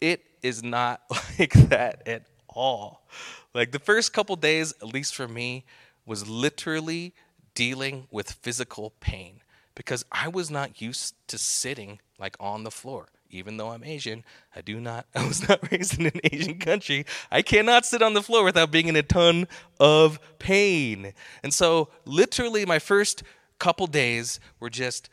it 0.00 0.22
is 0.42 0.62
not 0.62 1.02
like 1.38 1.52
that 1.68 2.06
at 2.06 2.26
all. 2.48 3.06
Like 3.54 3.72
the 3.72 3.78
first 3.78 4.12
couple 4.12 4.36
days, 4.36 4.72
at 4.80 4.88
least 4.88 5.14
for 5.14 5.28
me, 5.28 5.64
was 6.06 6.28
literally 6.28 7.14
dealing 7.60 8.06
with 8.10 8.32
physical 8.32 8.94
pain 9.00 9.42
because 9.74 10.02
I 10.10 10.28
was 10.28 10.50
not 10.50 10.80
used 10.80 11.14
to 11.28 11.36
sitting 11.36 12.00
like 12.18 12.34
on 12.40 12.64
the 12.64 12.70
floor. 12.70 13.08
Even 13.28 13.58
though 13.58 13.68
I'm 13.68 13.84
Asian, 13.84 14.24
I 14.56 14.62
do 14.62 14.80
not 14.80 15.04
I 15.14 15.28
was 15.28 15.46
not 15.46 15.70
raised 15.70 16.00
in 16.00 16.06
an 16.06 16.20
Asian 16.24 16.58
country. 16.58 17.04
I 17.30 17.42
cannot 17.42 17.84
sit 17.84 18.00
on 18.00 18.14
the 18.14 18.22
floor 18.22 18.44
without 18.44 18.70
being 18.70 18.88
in 18.88 18.96
a 18.96 19.02
ton 19.02 19.46
of 19.78 20.18
pain. 20.38 21.12
And 21.42 21.52
so 21.52 21.90
literally 22.06 22.64
my 22.64 22.78
first 22.78 23.22
couple 23.58 23.86
days 23.86 24.40
were 24.58 24.70
just 24.70 25.10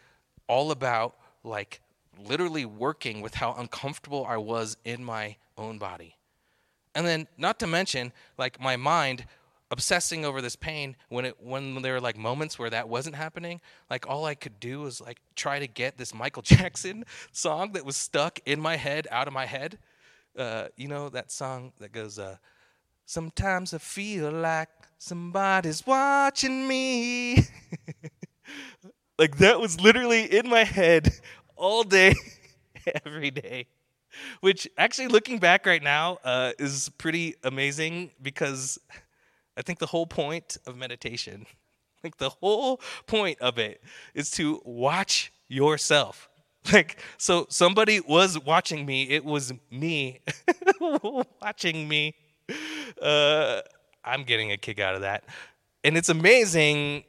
all 0.48 0.72
about 0.72 1.18
like 1.44 1.82
literally 2.18 2.64
working 2.64 3.20
with 3.20 3.34
how 3.34 3.56
uncomfortable 3.58 4.26
I 4.26 4.38
was 4.38 4.78
in 4.86 5.04
my 5.04 5.36
own 5.58 5.80
body. 5.80 6.16
And 6.96 7.06
then 7.06 7.28
not 7.38 7.60
to 7.60 7.68
mention 7.68 8.14
like 8.38 8.58
my 8.62 8.78
mind 8.78 9.26
obsessing 9.70 10.24
over 10.26 10.42
this 10.42 10.56
pain 10.56 10.96
when 11.10 11.26
it 11.26 11.36
when 11.42 11.82
there 11.82 11.94
were 11.94 12.02
like 12.02 12.18
moments 12.18 12.58
where 12.58 12.70
that 12.70 12.88
wasn't 12.88 13.16
happening 13.16 13.60
like 13.90 14.08
all 14.08 14.26
i 14.26 14.34
could 14.34 14.60
do 14.60 14.80
was 14.80 15.02
like 15.02 15.20
try 15.36 15.60
to 15.60 15.68
get 15.68 15.98
this 15.98 16.14
michael 16.14 16.42
jackson 16.56 17.04
song 17.32 17.74
that 17.74 17.86
was 17.86 17.98
stuck 17.98 18.40
in 18.46 18.60
my 18.62 18.76
head 18.78 19.08
out 19.12 19.28
of 19.28 19.34
my 19.34 19.46
head. 19.46 19.78
Uh, 20.38 20.68
you 20.76 20.88
know 20.88 21.10
that 21.10 21.32
song 21.32 21.72
that 21.80 21.92
goes 21.92 22.20
uh, 22.20 22.38
sometimes 23.06 23.74
i 23.74 23.78
feel 23.80 24.32
like 24.32 24.70
somebody's 25.00 25.86
watching 25.86 26.68
me. 26.68 27.40
Like 29.20 29.38
that 29.38 29.60
was 29.60 29.82
literally 29.82 30.26
in 30.26 30.48
my 30.48 30.64
head 30.64 31.12
all 31.56 31.84
day 31.84 32.14
every 33.04 33.32
day. 33.32 33.68
Which 34.42 34.68
actually 34.78 35.10
looking 35.10 35.40
back 35.40 35.66
right 35.66 35.82
now 35.82 36.20
uh, 36.24 36.54
is 36.58 36.90
pretty 36.98 37.36
amazing 37.44 38.12
because 38.22 38.80
I 39.58 39.62
think 39.62 39.80
the 39.80 39.88
whole 39.88 40.06
point 40.06 40.58
of 40.68 40.78
meditation, 40.78 41.46
like 42.04 42.18
the 42.18 42.30
whole 42.30 42.80
point 43.08 43.40
of 43.42 43.58
it 43.58 43.82
is 44.14 44.30
to 44.32 44.62
watch 44.66 45.32
yourself. 45.48 46.30
Like, 46.74 46.98
so 47.18 47.46
somebody 47.50 48.02
was 48.02 48.38
watching 48.38 48.86
me, 48.86 49.04
it 49.04 49.24
was 49.24 49.54
me 49.72 50.20
watching 51.42 51.88
me. 51.88 52.14
Uh, 53.02 53.62
I'm 54.04 54.24
getting 54.24 54.52
a 54.52 54.58
kick 54.58 54.78
out 54.78 54.94
of 54.94 55.00
that. 55.00 55.24
And 55.86 55.96
it's 55.96 56.10
amazing 56.10 57.06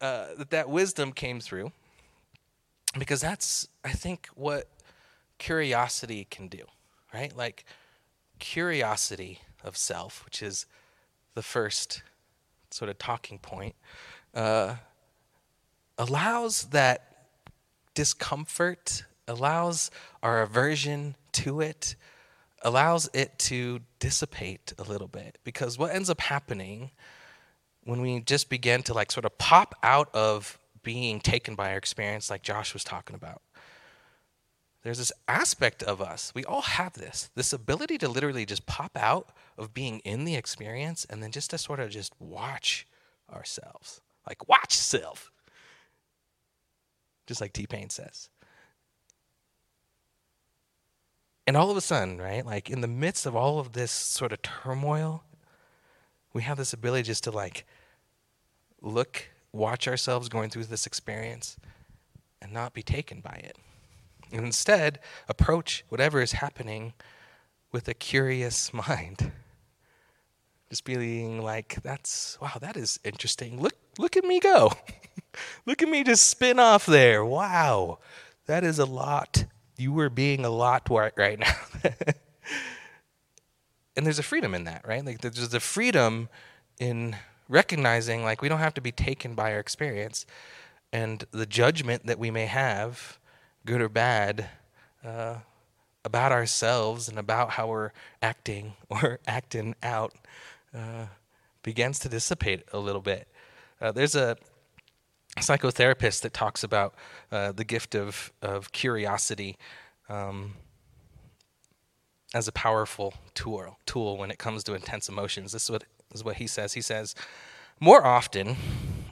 uh, 0.00 0.26
that 0.38 0.50
that 0.50 0.68
wisdom 0.68 1.10
came 1.10 1.40
through 1.40 1.72
because 2.96 3.20
that's, 3.20 3.66
I 3.84 3.90
think, 3.90 4.28
what 4.36 4.68
curiosity 5.38 6.28
can 6.30 6.46
do, 6.46 6.62
right? 7.12 7.36
Like, 7.36 7.64
curiosity 8.38 9.40
of 9.64 9.76
self, 9.76 10.24
which 10.24 10.42
is 10.42 10.66
the 11.34 11.42
first 11.42 12.02
sort 12.70 12.88
of 12.88 12.98
talking 12.98 13.38
point, 13.38 13.74
uh, 14.34 14.76
allows 15.98 16.64
that 16.66 17.28
discomfort, 17.94 19.04
allows 19.28 19.90
our 20.22 20.42
aversion 20.42 21.14
to 21.32 21.60
it, 21.60 21.94
allows 22.62 23.08
it 23.12 23.38
to 23.38 23.80
dissipate 23.98 24.72
a 24.78 24.82
little 24.82 25.08
bit. 25.08 25.38
Because 25.44 25.78
what 25.78 25.94
ends 25.94 26.10
up 26.10 26.20
happening 26.20 26.90
when 27.84 28.00
we 28.00 28.20
just 28.20 28.48
begin 28.48 28.82
to 28.82 28.94
like 28.94 29.12
sort 29.12 29.24
of 29.24 29.36
pop 29.38 29.74
out 29.82 30.08
of 30.14 30.58
being 30.82 31.20
taken 31.20 31.54
by 31.54 31.70
our 31.70 31.76
experience, 31.76 32.30
like 32.30 32.42
Josh 32.42 32.74
was 32.74 32.84
talking 32.84 33.14
about, 33.14 33.42
there's 34.84 34.98
this 34.98 35.12
aspect 35.26 35.82
of 35.82 36.02
us. 36.02 36.30
We 36.34 36.44
all 36.44 36.60
have 36.60 36.92
this 36.92 37.30
this 37.34 37.54
ability 37.54 37.96
to 37.98 38.08
literally 38.08 38.44
just 38.44 38.66
pop 38.66 38.96
out 38.96 39.30
of 39.56 39.72
being 39.72 40.00
in 40.00 40.24
the 40.24 40.36
experience 40.36 41.06
and 41.08 41.22
then 41.22 41.32
just 41.32 41.50
to 41.50 41.58
sort 41.58 41.80
of 41.80 41.88
just 41.90 42.12
watch 42.20 42.86
ourselves. 43.32 44.02
Like 44.28 44.46
watch 44.46 44.74
self. 44.74 45.32
Just 47.26 47.40
like 47.40 47.54
T-Pain 47.54 47.88
says. 47.88 48.28
And 51.46 51.56
all 51.56 51.70
of 51.70 51.78
a 51.78 51.80
sudden, 51.80 52.18
right? 52.18 52.44
Like 52.44 52.68
in 52.68 52.82
the 52.82 52.88
midst 52.88 53.24
of 53.24 53.34
all 53.34 53.58
of 53.58 53.72
this 53.72 53.90
sort 53.90 54.32
of 54.32 54.42
turmoil, 54.42 55.24
we 56.34 56.42
have 56.42 56.58
this 56.58 56.74
ability 56.74 57.04
just 57.04 57.24
to 57.24 57.30
like 57.30 57.64
look, 58.82 59.28
watch 59.50 59.88
ourselves 59.88 60.28
going 60.28 60.50
through 60.50 60.64
this 60.64 60.86
experience 60.86 61.56
and 62.42 62.52
not 62.52 62.74
be 62.74 62.82
taken 62.82 63.20
by 63.20 63.40
it 63.42 63.56
and 64.34 64.44
instead 64.44 64.98
approach 65.28 65.84
whatever 65.88 66.20
is 66.20 66.32
happening 66.32 66.92
with 67.72 67.88
a 67.88 67.94
curious 67.94 68.72
mind. 68.88 69.32
Just 70.68 70.84
being 70.84 71.40
like, 71.42 71.82
that's 71.82 72.38
wow, 72.40 72.54
that 72.60 72.76
is 72.76 72.98
interesting. 73.04 73.60
Look 73.60 73.74
look 73.98 74.16
at 74.16 74.24
me 74.24 74.40
go. 74.40 74.72
look 75.66 75.82
at 75.82 75.88
me 75.88 76.02
just 76.02 76.26
spin 76.26 76.58
off 76.58 76.86
there. 76.86 77.24
Wow. 77.24 77.98
That 78.46 78.64
is 78.64 78.78
a 78.78 78.84
lot. 78.84 79.44
You 79.76 79.92
were 79.92 80.10
being 80.10 80.44
a 80.44 80.50
lot 80.50 80.88
right 80.90 81.38
now. 81.38 81.54
and 83.96 84.04
there's 84.04 84.18
a 84.18 84.24
freedom 84.24 84.54
in 84.54 84.64
that, 84.64 84.86
right? 84.86 85.04
Like 85.04 85.20
there's 85.20 85.54
a 85.54 85.60
freedom 85.60 86.28
in 86.78 87.16
recognizing 87.48 88.24
like 88.24 88.42
we 88.42 88.48
don't 88.48 88.58
have 88.58 88.74
to 88.74 88.80
be 88.80 88.90
taken 88.90 89.34
by 89.34 89.52
our 89.52 89.60
experience 89.60 90.26
and 90.92 91.24
the 91.30 91.46
judgment 91.46 92.06
that 92.06 92.18
we 92.18 92.30
may 92.30 92.46
have 92.46 93.18
good 93.66 93.80
or 93.80 93.88
bad, 93.88 94.48
uh, 95.04 95.36
about 96.04 96.32
ourselves 96.32 97.08
and 97.08 97.18
about 97.18 97.50
how 97.50 97.68
we're 97.68 97.90
acting 98.20 98.74
or 98.88 99.20
acting 99.26 99.74
out 99.82 100.14
uh, 100.74 101.06
begins 101.62 101.98
to 102.00 102.08
dissipate 102.08 102.62
a 102.72 102.78
little 102.78 103.00
bit. 103.00 103.28
Uh, 103.80 103.90
there's 103.92 104.14
a 104.14 104.36
psychotherapist 105.38 106.20
that 106.22 106.32
talks 106.32 106.62
about 106.62 106.94
uh, 107.32 107.52
the 107.52 107.64
gift 107.64 107.94
of, 107.94 108.32
of 108.42 108.70
curiosity 108.72 109.56
um, 110.08 110.54
as 112.34 112.46
a 112.46 112.52
powerful 112.52 113.14
tool, 113.34 113.78
tool 113.86 114.16
when 114.16 114.30
it 114.30 114.38
comes 114.38 114.62
to 114.64 114.74
intense 114.74 115.08
emotions. 115.08 115.52
This 115.52 115.64
is 115.64 115.70
what, 115.70 115.84
is 116.12 116.22
what 116.22 116.36
he 116.36 116.46
says. 116.46 116.74
He 116.74 116.80
says, 116.80 117.14
More 117.80 118.04
often, 118.04 118.56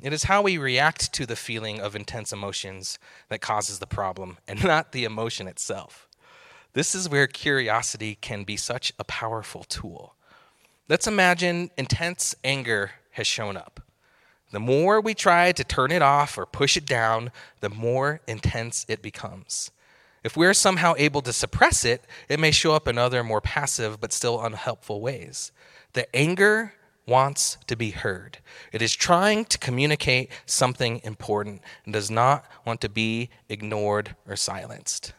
it 0.03 0.13
is 0.13 0.25
how 0.25 0.43
we 0.43 0.59
react 0.59 1.13
to 1.15 1.27
the 1.27 1.37
feeling 1.37 1.81
of 1.81 1.97
intense 1.97 2.33
emotions 2.33 2.99
that 3.29 3.41
causes 3.41 3.79
the 3.79 3.87
problem, 3.87 4.39
and 4.47 4.63
not 4.65 4.93
the 4.93 5.05
emotion 5.05 5.47
itself. 5.47 6.09
This 6.75 6.95
is 6.95 7.09
where 7.09 7.27
curiosity 7.27 8.17
can 8.21 8.45
be 8.45 8.57
such 8.57 8.93
a 8.99 9.05
powerful 9.05 9.65
tool. 9.65 10.15
Let's 10.89 11.07
imagine 11.07 11.71
intense 11.77 12.35
anger 12.43 12.93
has 13.13 13.27
shown 13.27 13.57
up. 13.57 13.81
The 14.51 14.61
more 14.61 15.01
we 15.01 15.15
try 15.15 15.53
to 15.53 15.65
turn 15.65 15.93
it 15.93 16.03
off 16.03 16.37
or 16.37 16.45
push 16.45 16.77
it 16.77 16.85
down, 16.85 17.31
the 17.61 17.71
more 17.71 18.21
intense 18.27 18.85
it 18.89 19.01
becomes. 19.03 19.71
If 20.25 20.37
we're 20.37 20.55
somehow 20.55 20.95
able 20.99 21.23
to 21.23 21.33
suppress 21.33 21.85
it, 21.85 22.05
it 22.29 22.39
may 22.39 22.51
show 22.51 22.75
up 22.75 22.87
in 22.87 22.99
other 22.99 23.25
more 23.25 23.41
passive 23.41 24.01
but 24.01 24.13
still 24.13 24.43
unhelpful 24.43 25.01
ways. 25.01 25.53
The 25.95 26.15
anger 26.15 26.75
wants 27.07 27.59
to 27.67 27.77
be 27.77 27.91
heard. 27.91 28.39
It 28.71 28.81
is 28.81 28.95
trying 28.95 29.45
to 29.47 29.59
communicate 29.59 30.31
something 30.47 31.01
important 31.05 31.63
and 31.85 31.93
does 31.93 32.11
not 32.11 32.45
want 32.65 32.81
to 32.83 32.89
be 32.89 33.29
ignored 33.49 34.15
or 34.27 34.37
silenced. 34.37 35.13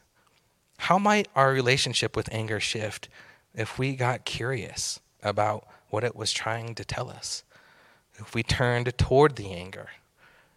How 0.78 0.98
might 0.98 1.28
our 1.36 1.52
relationship 1.52 2.16
with 2.16 2.32
anger 2.32 2.60
shift 2.60 3.10
if 3.54 3.78
we 3.78 3.96
got 3.96 4.26
curious 4.26 5.00
about 5.22 5.68
what 5.90 6.04
it 6.04 6.16
was 6.16 6.32
trying 6.32 6.76
to 6.76 6.86
tell 6.86 7.10
us? 7.10 7.44
If 8.16 8.34
we 8.34 8.44
turned 8.44 8.98
toward 8.98 9.36
the 9.36 9.52
anger 9.52 9.88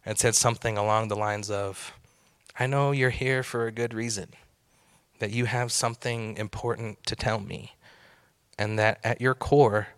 and 0.05 0.19
said 0.19 0.35
something 0.35 0.79
along 0.79 1.09
the 1.09 1.17
lines 1.17 1.51
of, 1.51 1.93
I 2.59 2.67
know 2.67 2.93
you're 2.93 3.11
here 3.11 3.43
for 3.43 3.67
a 3.67 3.73
good 3.73 3.93
reason, 3.93 4.31
that 5.19 5.31
you 5.31 5.47
have 5.47 5.73
something 5.73 6.37
important 6.37 7.05
to 7.07 7.17
tell 7.17 7.41
me, 7.41 7.77
and 8.59 8.79
that 8.79 8.99
at 9.03 9.21
your 9.21 9.35
core, 9.35 9.89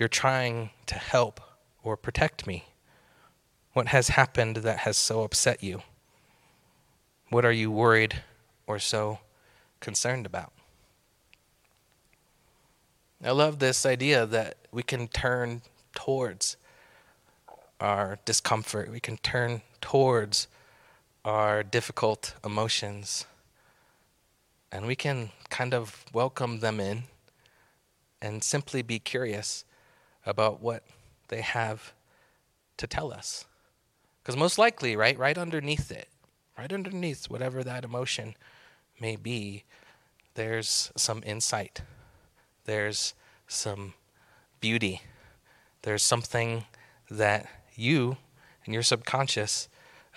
you're 0.00 0.08
trying 0.08 0.70
to 0.86 0.94
help 0.94 1.42
or 1.82 1.94
protect 1.94 2.46
me? 2.46 2.64
What 3.74 3.88
has 3.88 4.08
happened 4.08 4.56
that 4.56 4.78
has 4.78 4.96
so 4.96 5.22
upset 5.22 5.62
you? 5.62 5.82
What 7.28 7.44
are 7.44 7.52
you 7.52 7.70
worried 7.70 8.22
or 8.66 8.78
so 8.78 9.18
concerned 9.78 10.24
about? 10.24 10.52
I 13.22 13.32
love 13.32 13.58
this 13.58 13.84
idea 13.84 14.24
that 14.24 14.56
we 14.72 14.82
can 14.82 15.06
turn 15.06 15.60
towards 15.94 16.56
our 17.78 18.18
discomfort, 18.24 18.90
we 18.90 19.00
can 19.00 19.18
turn 19.18 19.60
towards 19.82 20.48
our 21.26 21.62
difficult 21.62 22.34
emotions, 22.42 23.26
and 24.72 24.86
we 24.86 24.96
can 24.96 25.30
kind 25.50 25.74
of 25.74 26.06
welcome 26.14 26.60
them 26.60 26.80
in 26.80 27.04
and 28.22 28.42
simply 28.42 28.80
be 28.80 28.98
curious 28.98 29.64
about 30.26 30.60
what 30.60 30.84
they 31.28 31.40
have 31.40 31.92
to 32.76 32.86
tell 32.86 33.12
us. 33.12 33.44
Because 34.22 34.36
most 34.36 34.58
likely, 34.58 34.96
right, 34.96 35.18
right 35.18 35.36
underneath 35.36 35.90
it, 35.90 36.08
right 36.58 36.72
underneath 36.72 37.30
whatever 37.30 37.64
that 37.64 37.84
emotion 37.84 38.34
may 39.00 39.16
be, 39.16 39.64
there's 40.34 40.92
some 40.96 41.22
insight, 41.24 41.82
there's 42.64 43.14
some 43.48 43.94
beauty, 44.60 45.02
there's 45.82 46.02
something 46.02 46.64
that 47.10 47.46
you 47.74 48.16
and 48.64 48.74
your 48.74 48.82
subconscious 48.82 49.68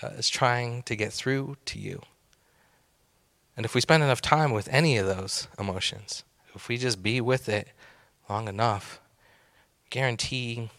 uh, 0.02 0.08
is 0.10 0.30
trying 0.30 0.84
to 0.84 0.96
get 0.96 1.14
through 1.14 1.58
to 1.66 1.80
you. 1.80 2.02
And 3.56 3.66
if 3.66 3.76
we 3.76 3.82
spend 3.82 4.04
enough 4.04 4.22
time 4.22 4.52
with 4.52 4.68
any 4.70 4.98
of 4.98 5.06
those 5.06 5.48
emotions, 5.58 6.24
if 6.56 6.68
we 6.68 6.78
just 6.78 7.02
be 7.02 7.22
with 7.22 7.48
it 7.48 7.70
long 8.30 8.48
enough, 8.48 9.00
guarantee 9.94 10.72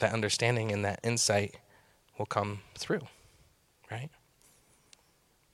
that 0.00 0.12
understanding 0.12 0.70
and 0.70 0.84
that 0.84 1.00
insight 1.02 1.56
will 2.18 2.26
come 2.26 2.60
through, 2.76 3.00
right? 3.90 4.10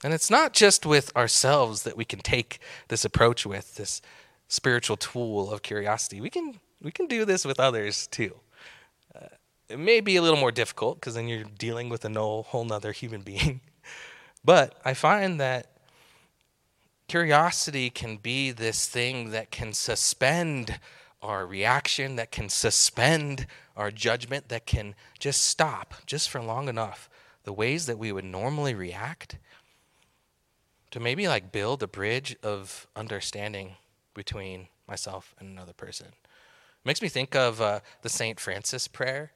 And 0.02 0.12
it's 0.12 0.28
not 0.28 0.52
just 0.52 0.84
with 0.84 1.16
ourselves 1.16 1.84
that 1.84 1.96
we 1.96 2.04
can 2.04 2.18
take 2.18 2.58
this 2.88 3.04
approach 3.04 3.46
with 3.46 3.76
this 3.76 4.02
spiritual 4.48 4.96
tool 4.96 5.52
of 5.52 5.62
curiosity. 5.62 6.20
We 6.20 6.30
can 6.30 6.58
we 6.82 6.90
can 6.90 7.06
do 7.06 7.24
this 7.24 7.44
with 7.44 7.60
others 7.60 8.08
too. 8.08 8.34
Uh, 9.14 9.28
it 9.68 9.78
may 9.78 10.00
be 10.00 10.16
a 10.16 10.22
little 10.22 10.40
more 10.40 10.52
difficult 10.52 10.96
because 10.96 11.14
then 11.14 11.28
you're 11.28 11.44
dealing 11.44 11.88
with 11.88 12.04
a 12.04 12.10
whole 12.10 12.64
nother 12.64 12.90
human 12.90 13.20
being. 13.32 13.60
but 14.44 14.80
I 14.84 14.94
find 14.94 15.38
that 15.38 15.76
curiosity 17.06 17.88
can 17.88 18.16
be 18.16 18.50
this 18.50 18.88
thing 18.88 19.30
that 19.30 19.52
can 19.52 19.72
suspend 19.72 20.80
our 21.24 21.46
reaction, 21.46 22.16
that 22.16 22.30
can 22.30 22.48
suspend 22.48 23.46
our 23.76 23.90
judgment, 23.90 24.48
that 24.50 24.66
can 24.66 24.94
just 25.18 25.42
stop 25.42 25.94
just 26.06 26.28
for 26.28 26.40
long 26.40 26.68
enough 26.68 27.08
the 27.44 27.52
ways 27.52 27.87
that 27.87 27.98
we 27.98 28.12
would 28.12 28.24
normally 28.24 28.74
react 28.74 29.38
to 30.90 31.00
maybe 31.00 31.26
like 31.26 31.50
build 31.50 31.82
a 31.82 31.88
bridge 31.88 32.37
of 32.42 32.87
understanding 32.94 33.76
between 34.14 34.68
myself 34.87 35.34
and 35.38 35.48
another 35.48 35.72
person. 35.72 36.06
It 36.06 36.87
makes 36.87 37.02
me 37.02 37.08
think 37.08 37.34
of 37.34 37.60
uh, 37.60 37.80
the 38.02 38.08
St. 38.08 38.38
Francis 38.38 38.87
prayer, 38.87 39.32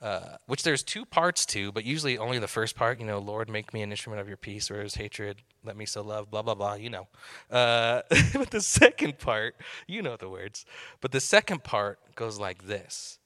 uh, 0.00 0.36
which 0.46 0.62
there's 0.62 0.82
two 0.82 1.04
parts 1.04 1.44
to, 1.44 1.72
but 1.72 1.84
usually 1.84 2.18
only 2.18 2.38
the 2.38 2.46
first 2.46 2.76
part, 2.76 3.00
you 3.00 3.06
know, 3.06 3.18
Lord, 3.18 3.48
make 3.48 3.74
me 3.74 3.82
an 3.82 3.90
instrument 3.90 4.20
of 4.20 4.28
your 4.28 4.36
peace, 4.36 4.70
whereas 4.70 4.94
hatred, 4.94 5.38
let 5.64 5.76
me 5.76 5.86
sow 5.86 6.02
love, 6.02 6.30
blah, 6.30 6.42
blah, 6.42 6.54
blah, 6.54 6.74
you 6.74 6.88
know. 6.88 7.08
Uh, 7.50 8.02
but 8.32 8.50
the 8.50 8.60
second 8.60 9.18
part, 9.18 9.56
you 9.88 10.00
know 10.00 10.16
the 10.16 10.28
words, 10.28 10.64
but 11.00 11.10
the 11.10 11.20
second 11.20 11.64
part 11.64 11.98
goes 12.14 12.38
like 12.38 12.66
this 12.66 13.18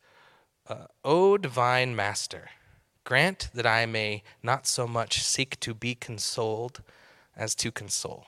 uh, 0.68 0.86
O 1.04 1.36
divine 1.36 1.94
master, 1.94 2.50
grant 3.04 3.50
that 3.52 3.66
I 3.66 3.84
may 3.84 4.22
not 4.42 4.66
so 4.66 4.86
much 4.86 5.22
seek 5.22 5.60
to 5.60 5.74
be 5.74 5.94
consoled 5.94 6.82
as 7.36 7.54
to 7.56 7.70
console, 7.70 8.26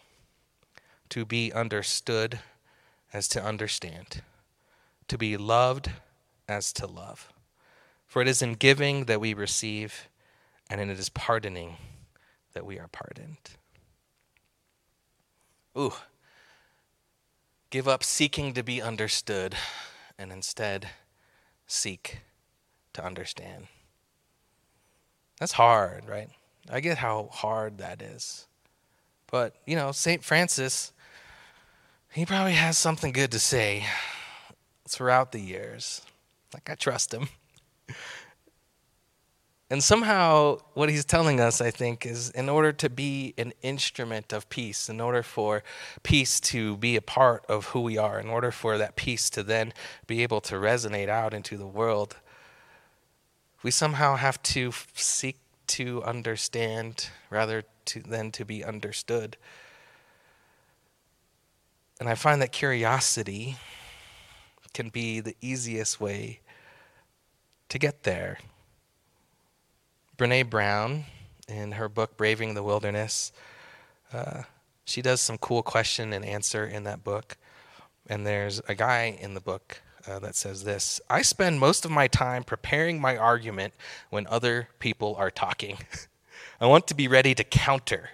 to 1.09 1.25
be 1.25 1.53
understood 1.53 2.41
as 3.13 3.29
to 3.29 3.43
understand, 3.43 4.23
to 5.09 5.17
be 5.17 5.37
loved 5.37 5.93
as 6.49 6.73
to 6.75 6.87
love. 6.87 7.34
For 8.15 8.23
it 8.23 8.29
is 8.29 8.43
in 8.43 8.53
giving 8.53 9.07
that 9.07 9.21
we 9.21 9.35
receive, 9.35 10.09
and 10.71 10.81
in 10.81 10.89
it 10.89 11.01
is 11.01 11.09
pardoning 11.09 11.79
that 12.53 12.65
we 12.65 12.79
are 12.79 12.87
pardoned. 12.87 13.51
Ooh. 15.77 15.95
Give 17.71 17.89
up 17.89 18.05
seeking 18.05 18.55
to 18.55 18.63
be 18.63 18.81
understood 18.81 19.57
and 20.17 20.31
instead 20.31 20.91
seek 21.67 22.21
to 22.93 23.05
understand. 23.05 23.67
That's 25.41 25.55
hard, 25.55 26.09
right? 26.09 26.29
I 26.71 26.79
get 26.79 26.99
how 26.99 27.31
hard 27.33 27.79
that 27.79 28.01
is. 28.01 28.47
But, 29.27 29.57
you 29.67 29.75
know, 29.75 29.91
St. 29.91 30.23
Francis, 30.23 30.93
he 32.13 32.25
probably 32.25 32.53
has 32.53 32.79
something 32.79 33.11
good 33.11 33.33
to 33.33 33.41
say 33.41 33.87
throughout 34.89 35.33
the 35.33 35.41
years. 35.41 36.03
Like, 36.53 36.71
I 36.71 36.77
trust 36.77 37.13
him. 37.13 37.27
And 39.71 39.83
somehow, 39.83 40.59
what 40.75 40.89
he's 40.89 41.05
telling 41.05 41.41
us, 41.41 41.61
I 41.61 41.71
think, 41.71 42.07
is 42.07 42.31
in 42.31 42.49
order 42.49 42.73
to 42.75 42.91
be 42.91 43.35
an 43.39 43.53
instrument 43.63 44.33
of 44.33 44.49
peace, 44.49 44.89
in 44.89 45.01
order 45.01 45.23
for 45.23 45.65
peace 46.03 46.39
to 46.41 46.77
be 46.77 46.97
a 46.97 47.03
part 47.03 47.45
of 47.49 47.67
who 47.67 47.81
we 47.81 47.97
are, 47.97 48.21
in 48.21 48.29
order 48.29 48.51
for 48.51 48.79
that 48.79 48.95
peace 48.95 49.31
to 49.31 49.43
then 49.43 49.73
be 50.07 50.23
able 50.23 50.41
to 50.43 50.57
resonate 50.57 51.09
out 51.09 51.33
into 51.33 51.57
the 51.57 51.67
world, 51.67 52.17
we 53.63 53.71
somehow 53.71 54.17
have 54.17 54.41
to 54.43 54.71
seek 54.95 55.39
to 55.67 56.03
understand 56.05 57.09
rather 57.31 57.65
to, 57.87 58.01
than 58.01 58.31
to 58.33 58.45
be 58.45 58.63
understood. 58.63 59.37
And 61.99 62.09
I 62.09 62.15
find 62.15 62.43
that 62.43 62.53
curiosity 62.53 63.57
can 64.75 64.91
be 64.91 65.21
the 65.21 65.37
easiest 65.41 66.01
way 66.01 66.41
to 67.75 67.79
get 67.81 68.05
there. 68.05 68.39
Brene 70.17 70.49
Brown, 70.49 71.07
in 71.49 71.73
her 71.73 71.89
book 71.89 72.17
Braving 72.17 72.55
the 72.55 72.63
Wilderness, 72.63 73.33
uh, 74.13 74.43
she 74.85 75.03
does 75.03 75.21
some 75.21 75.39
cool 75.39 75.65
question 75.65 76.13
and 76.13 76.25
answer 76.25 76.65
in 76.65 76.85
that 76.85 77.03
book. 77.03 77.37
And 78.09 78.25
there's 78.25 78.61
a 78.69 78.77
guy 78.77 79.19
in 79.21 79.35
the 79.35 79.41
book 79.41 79.83
uh, 80.07 80.21
that 80.21 80.37
says 80.37 80.63
this 80.63 81.01
I 81.11 81.23
spend 81.23 81.59
most 81.59 81.85
of 81.85 81.91
my 81.91 82.07
time 82.07 82.45
preparing 82.45 83.01
my 83.01 83.17
argument 83.17 83.75
when 84.09 84.29
other 84.29 84.69
people 84.79 85.17
are 85.19 85.33
talking. 85.33 85.79
I 86.61 86.67
want 86.67 86.87
to 86.87 86.95
be 86.95 87.09
ready 87.09 87.35
to 87.35 87.43
counter. 87.43 88.11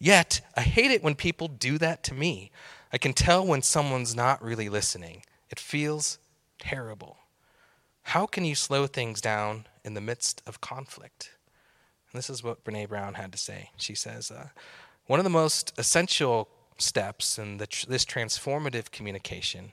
Yet, 0.00 0.40
I 0.56 0.62
hate 0.62 0.90
it 0.90 1.04
when 1.04 1.14
people 1.14 1.46
do 1.46 1.78
that 1.78 2.02
to 2.04 2.14
me. 2.14 2.50
I 2.92 2.98
can 2.98 3.12
tell 3.12 3.46
when 3.46 3.62
someone's 3.62 4.16
not 4.16 4.42
really 4.42 4.68
listening. 4.68 5.22
It 5.50 5.60
feels 5.60 6.18
terrible. 6.58 7.18
How 8.04 8.26
can 8.26 8.44
you 8.44 8.54
slow 8.54 8.86
things 8.86 9.20
down 9.20 9.66
in 9.82 9.94
the 9.94 10.00
midst 10.00 10.42
of 10.46 10.60
conflict? 10.60 11.30
And 12.12 12.18
this 12.18 12.30
is 12.30 12.44
what 12.44 12.64
Brene 12.64 12.88
Brown 12.88 13.14
had 13.14 13.32
to 13.32 13.38
say. 13.38 13.70
She 13.76 13.94
says, 13.94 14.30
uh, 14.30 14.48
One 15.06 15.18
of 15.18 15.24
the 15.24 15.30
most 15.30 15.72
essential 15.78 16.48
steps 16.78 17.38
in 17.38 17.58
tr- 17.58 17.86
this 17.88 18.04
transformative 18.04 18.90
communication, 18.90 19.72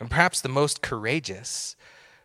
and 0.00 0.08
perhaps 0.08 0.40
the 0.40 0.48
most 0.48 0.80
courageous, 0.80 1.76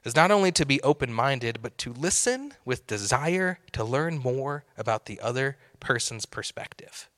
is 0.04 0.15
not 0.15 0.32
only 0.32 0.52
to 0.54 0.65
be 0.65 0.82
open 0.84 1.12
minded, 1.12 1.60
but 1.62 1.78
to 1.80 1.91
listen 1.91 2.54
with 2.63 2.88
desire 2.88 3.60
to 3.74 3.84
learn 3.84 4.20
more 4.20 4.63
about 4.78 5.06
the 5.06 5.20
other 5.20 5.58
person's 5.80 6.26
perspective. 6.26 7.10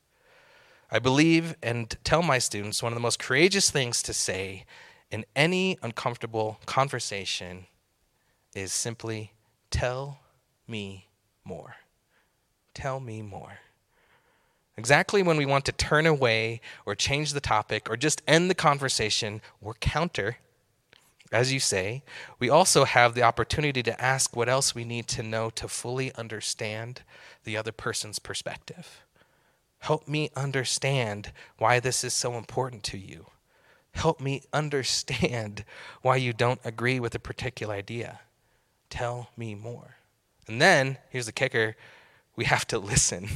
I 0.92 0.98
believe 0.98 1.56
and 1.62 1.96
tell 2.04 2.24
my 2.24 2.40
students 2.40 2.82
one 2.82 2.92
of 2.92 2.96
the 2.96 3.02
most 3.02 3.20
courageous 3.20 3.70
things 3.70 4.02
to 4.04 4.14
say 4.14 4.66
in 5.12 5.26
any 5.36 5.78
uncomfortable 5.84 6.60
conversation 6.66 7.68
is 8.60 8.74
simply 8.74 9.34
tell 9.70 10.20
me 10.68 11.08
more. 11.44 11.76
Tell 12.74 13.00
me 13.00 13.22
more. 13.22 13.60
Exactly 14.78 15.22
when 15.24 15.38
we 15.38 15.46
want 15.46 15.66
to 15.66 15.72
turn 15.72 16.06
away 16.06 16.62
or 16.86 16.96
change 16.96 17.34
the 17.34 17.42
topic 17.42 17.90
or 17.90 17.98
just 17.98 18.22
end 18.28 18.50
the 18.50 18.56
conversation 18.56 19.42
or 19.62 19.74
counter 19.76 20.38
as 21.32 21.54
you 21.54 21.60
say, 21.60 22.02
we 22.40 22.50
also 22.50 22.86
have 22.86 23.14
the 23.14 23.22
opportunity 23.22 23.84
to 23.84 24.02
ask 24.02 24.36
what 24.36 24.50
else 24.50 24.74
we 24.74 24.84
need 24.84 25.08
to 25.10 25.24
know 25.24 25.50
to 25.52 25.68
fully 25.68 26.14
understand 26.16 27.04
the 27.44 27.56
other 27.56 27.72
person's 27.72 28.18
perspective. 28.18 29.02
Help 29.80 30.08
me 30.08 30.32
understand 30.36 31.32
why 31.58 31.80
this 31.80 32.04
is 32.04 32.14
so 32.14 32.34
important 32.34 32.84
to 32.84 32.98
you. 32.98 33.28
Help 33.92 34.20
me 34.20 34.42
understand 34.54 35.64
why 36.02 36.16
you 36.16 36.34
don't 36.34 36.60
agree 36.64 37.00
with 37.00 37.14
a 37.14 37.20
particular 37.20 37.76
idea. 37.76 38.20
Tell 38.90 39.30
me 39.38 39.56
more. 39.56 39.96
And 40.48 40.62
then, 40.62 40.98
here's 41.10 41.28
the 41.28 41.32
kicker 41.32 41.76
we 42.36 42.46
have 42.46 42.66
to 42.68 42.80
listen. 42.80 43.28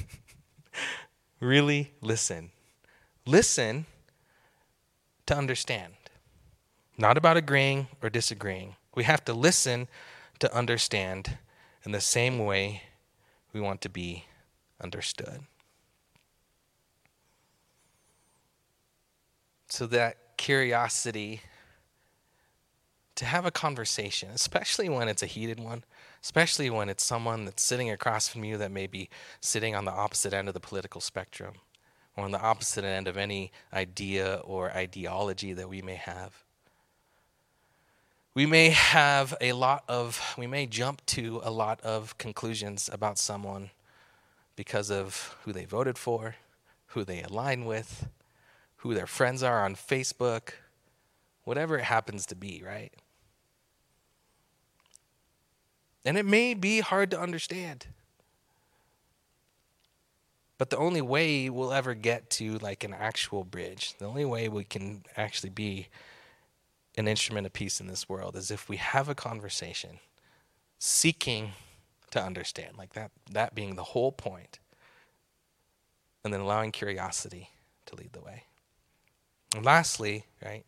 really 1.39 1.92
listen. 2.02 2.52
Listen 3.26 3.86
to 5.26 5.36
understand 5.38 5.94
not 6.98 7.18
about 7.18 7.38
agreeing 7.38 7.88
or 8.02 8.10
disagreeing. 8.10 8.76
We 8.96 9.04
have 9.04 9.26
to 9.26 9.34
listen 9.34 9.88
to 10.39 10.56
understand 10.56 11.38
in 11.86 11.92
the 11.92 12.02
same 12.02 12.39
way 12.39 12.84
we 13.52 13.62
want 13.62 13.82
to 13.82 13.89
be 13.89 14.26
understood. 14.82 15.42
So 19.68 19.88
that 19.88 20.38
curiosity 20.38 21.42
to 23.15 23.26
have 23.26 23.45
a 23.45 23.52
conversation, 23.52 24.30
especially 24.34 24.89
when 24.89 25.08
it's 25.08 25.23
a 25.23 25.28
heated 25.28 25.60
one, 25.60 25.84
especially 26.21 26.69
when 26.69 26.89
it's 26.89 27.04
someone 27.04 27.45
that's 27.45 27.63
sitting 27.63 27.91
across 27.91 28.28
from 28.28 28.43
you 28.43 28.58
that 28.58 28.71
may 28.71 28.88
be 28.88 29.10
sitting 29.39 29.76
on 29.76 29.86
the 29.86 29.91
opposite 29.91 30.34
end 30.34 30.47
of 30.47 30.54
the 30.54 30.60
political 30.60 31.02
spectrum 31.02 31.56
or 32.15 32.26
on 32.26 32.32
the 32.32 32.41
opposite 32.41 32.84
end 32.84 33.08
of 33.08 33.17
any 33.17 33.52
idea 33.71 34.41
or 34.43 34.71
ideology 34.71 35.54
that 35.54 35.69
we 35.69 35.82
may 35.82 35.95
have. 35.95 36.43
We 38.36 38.47
may 38.47 38.69
have 38.69 39.36
a 39.39 39.54
lot 39.54 39.84
of, 39.88 40.19
we 40.38 40.47
may 40.47 40.65
jump 40.65 41.06
to 41.08 41.39
a 41.43 41.52
lot 41.52 41.80
of 41.82 42.17
conclusions 42.17 42.89
about 42.91 43.19
someone 43.19 43.69
because 44.56 44.89
of 44.89 45.38
who 45.43 45.54
they 45.54 45.65
voted 45.65 45.99
for, 45.99 46.36
who 46.88 47.04
they 47.04 47.21
align 47.21 47.65
with, 47.65 48.08
who 48.78 48.95
their 48.95 49.08
friends 49.08 49.43
are 49.43 49.63
on 49.63 49.76
Facebook, 49.76 50.54
whatever 51.43 51.77
it 51.77 51.84
happens 51.84 52.25
to 52.27 52.36
be, 52.36 52.63
right? 52.65 52.93
And 56.06 56.17
it 56.17 56.25
may 56.25 56.53
be 56.53 56.79
hard 56.79 57.12
to 57.12 57.19
understand. 57.19 57.88
But 60.58 60.69
the 60.69 60.77
only 60.77 61.01
way 61.01 61.49
we'll 61.49 61.73
ever 61.73 61.93
get 61.93 62.29
to 62.32 62.58
like 62.60 62.84
an 62.84 62.93
actual 62.93 63.43
bridge, 63.43 63.95
the 63.97 64.06
only 64.06 64.25
way 64.25 64.47
we 64.47 64.63
can 64.63 65.03
actually 65.17 65.49
be 65.49 65.88
an 66.97 67.08
instrument 67.08 67.47
of 67.47 67.53
peace 67.53 67.79
in 67.79 67.88
this 67.88 68.08
world 68.08 68.36
is 68.36 68.51
if 68.51 68.69
we 68.69 68.77
have 68.77 69.10
a 69.10 69.15
conversation 69.15 69.99
seeking 70.77 71.53
to 72.12 72.21
understand, 72.21 72.77
like 72.77 72.93
that 72.93 73.12
that 73.32 73.56
being 73.56 73.75
the 73.75 73.84
whole 73.84 74.12
point. 74.12 74.60
And 76.23 76.34
then 76.34 76.39
allowing 76.39 76.71
curiosity 76.71 77.49
to 77.88 77.95
lead 77.95 78.13
the 78.13 78.21
way. 78.21 78.43
And 79.56 79.65
lastly, 79.65 80.25
right? 80.43 80.65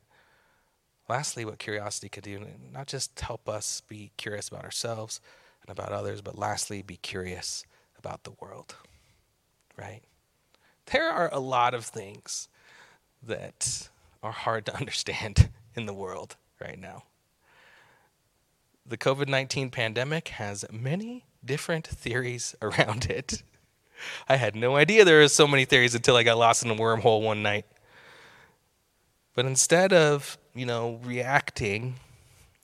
Lastly, 1.08 1.46
what 1.46 1.60
curiosity 1.60 2.10
could 2.10 2.24
do, 2.24 2.44
not 2.74 2.88
just 2.88 3.20
help 3.20 3.48
us 3.48 3.82
be 3.88 4.12
curious 4.18 4.48
about 4.48 4.64
ourselves 4.64 5.22
and 5.62 5.72
about 5.72 5.92
others, 5.92 6.22
but 6.22 6.38
lastly, 6.38 6.82
be 6.82 6.98
curious 6.98 7.64
about 7.98 8.24
the 8.24 8.34
world, 8.40 8.76
right? 9.78 10.02
There 10.88 11.10
are 11.10 11.30
a 11.32 11.40
lot 11.40 11.74
of 11.74 11.86
things 11.86 12.48
that 13.22 13.90
are 14.24 14.32
hard 14.32 14.66
to 14.66 14.76
understand 14.80 15.50
in 15.76 15.86
the 15.86 15.94
world 15.94 16.36
right 16.60 16.80
now. 16.80 17.04
The 18.86 18.98
COVID 18.98 19.28
19 19.28 19.72
pandemic 19.72 20.30
has 20.30 20.66
many 20.72 21.26
different 21.44 21.88
theories 21.88 22.56
around 22.62 23.06
it. 23.06 23.44
I 24.28 24.36
had 24.36 24.56
no 24.56 24.76
idea 24.76 25.06
there 25.06 25.20
were 25.20 25.28
so 25.28 25.48
many 25.48 25.66
theories 25.66 25.96
until 25.96 26.18
I 26.18 26.24
got 26.24 26.38
lost 26.38 26.66
in 26.66 26.72
a 26.72 26.76
wormhole 26.76 27.22
one 27.22 27.42
night. 27.42 27.66
But 29.34 29.46
instead 29.46 29.94
of, 29.94 30.38
you 30.56 30.66
know, 30.66 31.00
reacting, 31.04 31.96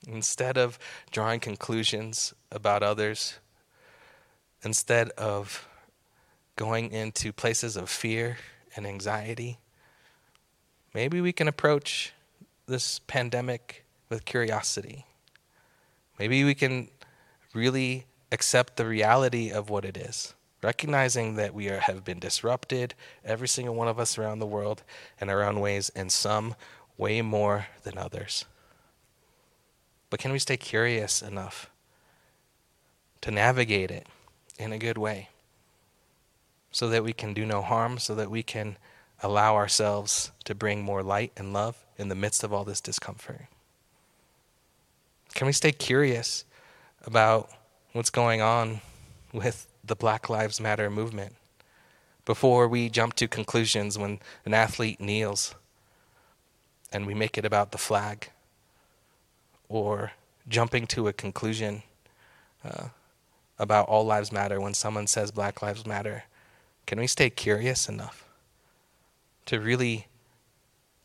instead 0.07 0.57
of 0.57 0.79
drawing 1.11 1.39
conclusions 1.39 2.33
about 2.51 2.81
others, 2.81 3.39
instead 4.63 5.09
of 5.11 5.67
going 6.55 6.91
into 6.91 7.33
places 7.33 7.75
of 7.75 7.89
fear 7.89 8.37
and 8.75 8.87
anxiety, 8.87 9.59
maybe 10.93 11.19
we 11.21 11.33
can 11.33 11.47
approach 11.47 12.13
this 12.65 12.99
pandemic 12.99 13.85
with 14.09 14.25
curiosity. 14.25 15.05
Maybe 16.17 16.43
we 16.43 16.55
can 16.55 16.89
really 17.53 18.05
accept 18.31 18.77
the 18.77 18.85
reality 18.85 19.51
of 19.51 19.69
what 19.69 19.83
it 19.83 19.97
is, 19.97 20.33
recognizing 20.61 21.35
that 21.35 21.53
we 21.53 21.69
are, 21.69 21.79
have 21.79 22.05
been 22.05 22.19
disrupted, 22.19 22.93
every 23.25 23.47
single 23.47 23.75
one 23.75 23.87
of 23.87 23.99
us 23.99 24.17
around 24.17 24.39
the 24.39 24.45
world, 24.45 24.83
in 25.19 25.29
our 25.29 25.43
own 25.43 25.59
ways, 25.59 25.89
and 25.95 26.11
some 26.11 26.55
way 27.01 27.21
more 27.23 27.65
than 27.81 27.97
others. 27.97 28.45
But 30.11 30.19
can 30.19 30.31
we 30.31 30.37
stay 30.37 30.55
curious 30.55 31.23
enough 31.23 31.71
to 33.21 33.31
navigate 33.31 33.89
it 33.89 34.05
in 34.59 34.71
a 34.71 34.77
good 34.77 34.99
way 34.99 35.29
so 36.71 36.87
that 36.89 37.03
we 37.03 37.11
can 37.11 37.33
do 37.33 37.43
no 37.43 37.63
harm, 37.63 37.97
so 37.97 38.13
that 38.13 38.29
we 38.29 38.43
can 38.43 38.77
allow 39.23 39.55
ourselves 39.55 40.31
to 40.45 40.53
bring 40.53 40.83
more 40.83 41.01
light 41.01 41.31
and 41.35 41.53
love 41.53 41.83
in 41.97 42.07
the 42.07 42.15
midst 42.15 42.43
of 42.43 42.53
all 42.53 42.63
this 42.63 42.79
discomfort? 42.79 43.47
Can 45.33 45.47
we 45.47 45.53
stay 45.53 45.71
curious 45.71 46.45
about 47.03 47.49
what's 47.93 48.11
going 48.11 48.41
on 48.41 48.81
with 49.33 49.67
the 49.83 49.95
Black 49.95 50.29
Lives 50.29 50.61
Matter 50.61 50.91
movement 50.91 51.35
before 52.25 52.67
we 52.67 52.89
jump 52.89 53.15
to 53.15 53.27
conclusions 53.27 53.97
when 53.97 54.19
an 54.45 54.53
athlete 54.53 55.01
kneels 55.01 55.55
and 56.91 57.05
we 57.05 57.13
make 57.13 57.37
it 57.37 57.45
about 57.45 57.71
the 57.71 57.77
flag 57.77 58.29
or 59.69 60.11
jumping 60.47 60.85
to 60.87 61.07
a 61.07 61.13
conclusion 61.13 61.83
uh, 62.63 62.87
about 63.57 63.87
all 63.87 64.05
lives 64.05 64.31
matter 64.31 64.59
when 64.59 64.73
someone 64.73 65.07
says 65.07 65.31
Black 65.31 65.61
Lives 65.61 65.85
Matter? 65.85 66.23
Can 66.85 66.99
we 66.99 67.07
stay 67.07 67.29
curious 67.29 67.87
enough 67.87 68.25
to 69.45 69.59
really 69.59 70.07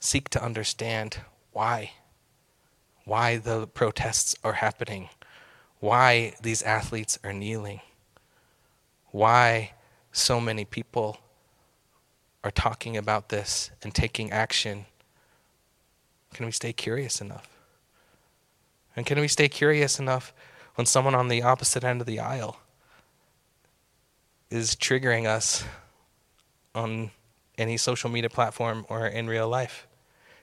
seek 0.00 0.28
to 0.30 0.42
understand 0.42 1.18
why? 1.52 1.92
Why 3.04 3.36
the 3.36 3.66
protests 3.66 4.34
are 4.42 4.54
happening? 4.54 5.10
Why 5.78 6.34
these 6.42 6.62
athletes 6.62 7.18
are 7.22 7.32
kneeling? 7.32 7.80
Why 9.10 9.72
so 10.12 10.40
many 10.40 10.64
people 10.64 11.18
are 12.42 12.50
talking 12.50 12.96
about 12.96 13.28
this 13.28 13.70
and 13.82 13.94
taking 13.94 14.32
action? 14.32 14.86
Can 16.34 16.46
we 16.46 16.52
stay 16.52 16.72
curious 16.72 17.20
enough? 17.20 17.48
And 18.94 19.04
can 19.04 19.20
we 19.20 19.28
stay 19.28 19.48
curious 19.48 19.98
enough 19.98 20.32
when 20.74 20.86
someone 20.86 21.14
on 21.14 21.28
the 21.28 21.42
opposite 21.42 21.84
end 21.84 22.00
of 22.00 22.06
the 22.06 22.20
aisle 22.20 22.60
is 24.50 24.74
triggering 24.74 25.26
us 25.26 25.64
on 26.74 27.10
any 27.58 27.76
social 27.76 28.10
media 28.10 28.30
platform 28.30 28.86
or 28.88 29.06
in 29.06 29.26
real 29.26 29.48
life? 29.48 29.86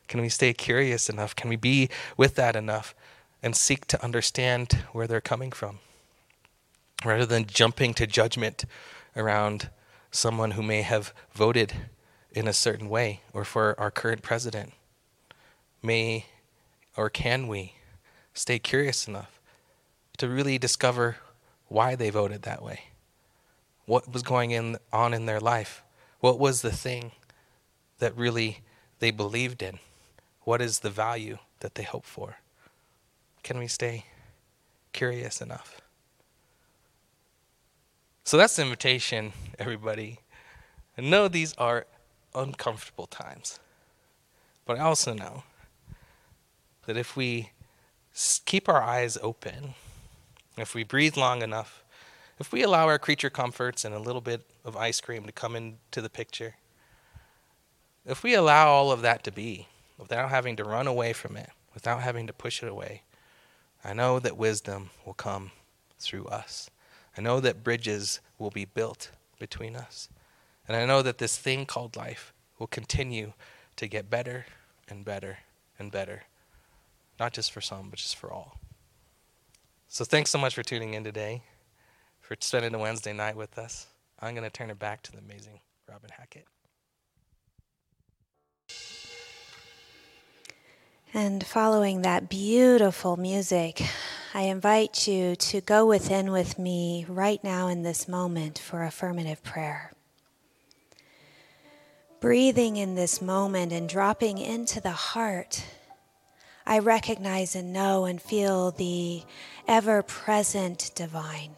Can 0.08 0.22
we 0.22 0.30
stay 0.30 0.54
curious 0.54 1.10
enough? 1.10 1.36
Can 1.36 1.50
we 1.50 1.56
be 1.56 1.89
with 2.17 2.36
that 2.36 2.56
enough 2.56 2.93
and 3.41 3.56
seek 3.56 3.88
to 3.88 4.04
understand 4.04 4.86
where 4.91 5.08
they're 5.08 5.22
coming 5.22 5.52
from? 5.52 5.80
Rather 7.04 7.26
than 7.26 7.46
jumping 7.46 7.93
to 7.96 8.08
judgment 8.08 8.65
around 9.15 9.69
someone 10.12 10.52
who 10.52 10.63
may 10.63 10.82
have 10.82 11.13
voted 11.34 11.74
in 12.32 12.48
a 12.48 12.54
certain 12.54 12.89
way 12.89 13.22
or 13.34 13.43
for 13.43 13.80
our 13.80 13.91
current 13.91 14.22
president, 14.22 14.74
may 15.84 16.26
or 16.96 17.10
can 17.10 17.48
we 17.48 17.74
stay 18.34 18.58
curious 18.58 19.08
enough 19.08 19.39
to 20.17 20.28
really 20.28 20.58
discover 20.58 21.17
why 21.67 21.96
they 21.96 22.10
voted 22.10 22.43
that 22.43 22.63
way? 22.63 22.86
What 23.86 24.12
was 24.12 24.24
going 24.24 24.52
in, 24.52 24.78
on 24.91 25.13
in 25.13 25.26
their 25.26 25.39
life? 25.39 25.84
What 26.19 26.39
was 26.39 26.62
the 26.62 26.72
thing 26.72 27.12
that 28.00 28.15
really 28.15 28.60
they 29.00 29.12
believed 29.12 29.62
in? 29.62 29.80
What 30.43 30.62
is 30.62 30.80
the 30.80 30.89
value 30.89 31.38
that 31.60 31.76
they 31.76 31.84
hope 31.84 32.06
for? 32.06 32.38
Can 33.43 33.60
we 33.60 33.67
stay 33.67 34.06
curious 34.93 35.41
enough? 35.41 35.82
So 38.24 38.38
that's 38.38 38.56
the 38.56 38.63
invitation, 38.63 39.34
everybody. 39.60 40.19
I 40.98 41.02
know 41.02 41.28
these 41.28 41.54
are 41.56 41.86
uncomfortable 42.34 43.08
times, 43.08 43.60
but 44.65 44.78
I 44.78 44.82
also 44.82 45.13
know 45.13 45.43
that 46.86 46.98
if 46.98 47.15
we 47.15 47.52
keep 48.46 48.69
our 48.69 48.82
eyes 48.82 49.17
open, 49.22 49.74
if 50.58 50.76
we 50.76 50.84
breathe 50.84 51.17
long 51.17 51.41
enough, 51.41 51.84
if 52.39 52.52
we 52.52 52.63
allow 52.63 52.88
our 52.88 53.00
creature 53.00 53.30
comforts 53.30 53.86
and 53.86 53.93
a 53.93 54.00
little 54.00 54.22
bit 54.22 54.41
of 54.65 54.76
ice 54.76 55.00
cream 55.02 55.26
to 55.26 55.32
come 55.32 55.56
into 55.56 56.02
the 56.02 56.10
picture, 56.10 56.56
if 58.06 58.24
we 58.24 58.34
allow 58.34 58.67
all 58.67 58.91
of 58.91 59.02
that 59.02 59.24
to 59.24 59.32
be 59.32 59.67
without 59.98 60.30
having 60.30 60.56
to 60.58 60.63
run 60.63 60.88
away 60.88 61.13
from 61.13 61.38
it, 61.38 61.50
without 61.74 62.02
having 62.02 62.28
to 62.28 62.34
push 62.34 62.62
it 62.62 62.69
away, 62.69 63.04
I 63.84 63.93
know 63.93 64.19
that 64.19 64.38
wisdom 64.38 64.89
will 65.06 65.13
come 65.13 65.52
through 66.00 66.26
us. 66.26 66.69
I 67.17 67.22
know 67.22 67.39
that 67.39 67.63
bridges 67.63 68.19
will 68.38 68.50
be 68.50 68.65
built 68.65 69.12
between 69.39 69.76
us. 69.76 70.10
And 70.67 70.76
I 70.76 70.86
know 70.86 71.02
that 71.02 71.17
this 71.17 71.38
thing 71.38 71.65
called 71.65 71.96
life 71.96 72.34
will 72.60 72.67
continue 72.67 73.34
to 73.76 73.88
get 73.88 74.10
better 74.10 74.46
and 74.89 75.04
better 75.04 75.39
and 75.78 75.91
better, 75.91 76.24
not 77.19 77.34
just 77.34 77.52
for 77.52 77.62
some, 77.62 77.89
but 77.89 77.99
just 77.99 78.15
for 78.15 78.32
all. 78.32 78.60
So 79.88 80.04
thanks 80.04 80.32
so 80.32 80.38
much 80.38 80.56
for 80.56 80.63
tuning 80.63 80.93
in 80.93 81.04
today, 81.04 81.43
for 82.19 82.36
spending 82.39 82.73
a 82.73 82.80
Wednesday 82.80 83.13
night 83.13 83.36
with 83.36 83.58
us. 83.58 83.88
I'm 84.19 84.34
going 84.34 84.43
to 84.43 84.49
turn 84.49 84.69
it 84.69 84.80
back 84.80 85.04
to 85.04 85.12
the 85.12 85.19
amazing 85.19 85.60
Robin 85.88 86.10
Hackett. 86.17 86.47
And 91.13 91.45
following 91.45 92.02
that 92.02 92.28
beautiful 92.28 93.17
music, 93.17 93.84
I 94.34 94.43
invite 94.43 95.08
you 95.08 95.36
to 95.36 95.62
go 95.62 95.86
within 95.86 96.32
with 96.32 96.58
me 96.58 97.06
right 97.08 97.43
now 97.43 97.67
in 97.67 97.84
this 97.84 98.08
moment 98.08 98.58
for 98.58 98.82
affirmative 98.82 99.43
prayer. 99.43 99.91
Breathing 102.19 102.78
in 102.78 102.96
this 102.96 103.21
moment 103.21 103.71
and 103.71 103.88
dropping 103.88 104.40
into 104.40 104.81
the 104.81 104.90
heart, 104.90 105.63
I 106.66 106.80
recognize 106.80 107.56
and 107.56 107.74
know 107.74 108.06
and 108.06 108.22
feel 108.22 108.72
the 108.72 109.24
ever 109.68 110.02
present 110.02 110.92
divine. 110.96 111.56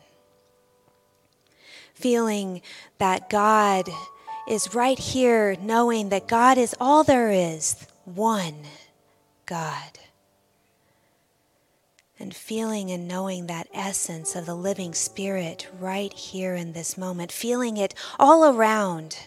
Feeling 1.94 2.62
that 2.98 3.30
God 3.30 3.90
is 4.48 4.74
right 4.76 5.00
here, 5.00 5.56
knowing 5.62 6.10
that 6.10 6.28
God 6.28 6.58
is 6.58 6.76
all 6.80 7.04
there 7.04 7.32
is, 7.32 7.88
one 8.04 8.56
God. 9.46 10.00
And 12.20 12.34
feeling 12.34 12.92
and 12.92 13.08
knowing 13.08 13.48
that 13.48 13.68
essence 13.74 14.36
of 14.36 14.46
the 14.46 14.56
living 14.56 14.94
spirit 14.94 15.68
right 15.80 16.14
here 16.14 16.56
in 16.56 16.74
this 16.74 16.98
moment, 16.98 17.32
feeling 17.32 17.78
it 17.78 17.94
all 18.20 18.46
around 18.46 19.18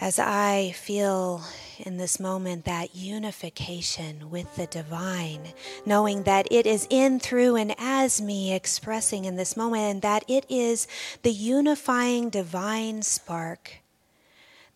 As 0.00 0.20
I 0.20 0.70
feel 0.76 1.42
in 1.80 1.96
this 1.96 2.20
moment 2.20 2.64
that 2.66 2.94
unification 2.94 4.30
with 4.30 4.54
the 4.54 4.66
divine, 4.66 5.52
knowing 5.84 6.22
that 6.22 6.46
it 6.52 6.66
is 6.66 6.86
in, 6.88 7.18
through, 7.18 7.56
and 7.56 7.74
as 7.78 8.20
me 8.20 8.54
expressing 8.54 9.24
in 9.24 9.34
this 9.34 9.56
moment, 9.56 9.82
and 9.82 10.02
that 10.02 10.24
it 10.28 10.46
is 10.48 10.86
the 11.24 11.32
unifying 11.32 12.30
divine 12.30 13.02
spark 13.02 13.78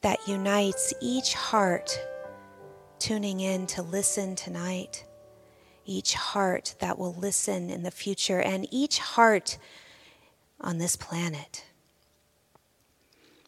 that 0.01 0.27
unites 0.27 0.93
each 1.01 1.35
heart 1.35 1.97
tuning 2.99 3.39
in 3.39 3.69
to 3.69 3.83
listen 3.83 4.35
tonight, 4.35 5.05
each 5.87 6.15
heart 6.15 6.75
that 6.81 6.99
will 6.99 7.15
listen 7.15 7.71
in 7.71 7.85
the 7.85 7.93
future, 7.93 8.41
and 8.41 8.67
each 8.73 8.99
heart 8.99 9.57
on 10.61 10.79
this 10.79 10.97
planet. 10.97 11.65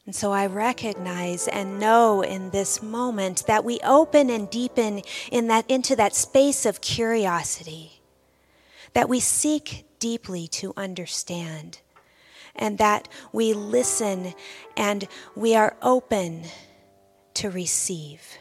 And 0.07 0.15
so 0.15 0.33
I 0.33 0.47
recognize 0.47 1.49
and 1.49 1.81
know 1.81 2.21
in 2.23 2.51
this 2.51 2.83
moment 2.83 3.47
that 3.47 3.65
we 3.65 3.81
open 3.81 4.29
and 4.29 4.51
deepen 4.51 5.01
in 5.33 5.47
that 5.49 5.65
into 5.71 5.97
that 5.97 6.15
space 6.15 6.67
of 6.67 6.83
curiosity, 6.83 8.03
that 8.93 9.09
we 9.09 9.19
seek 9.19 9.87
deeply 9.99 10.47
to 10.49 10.75
understand, 10.77 11.81
and 12.55 12.77
that 12.79 13.09
we 13.33 13.55
listen 13.55 14.35
and 14.77 15.09
we 15.35 15.57
are 15.57 15.77
open 15.81 16.43
to 17.35 17.51
receive 17.51 18.39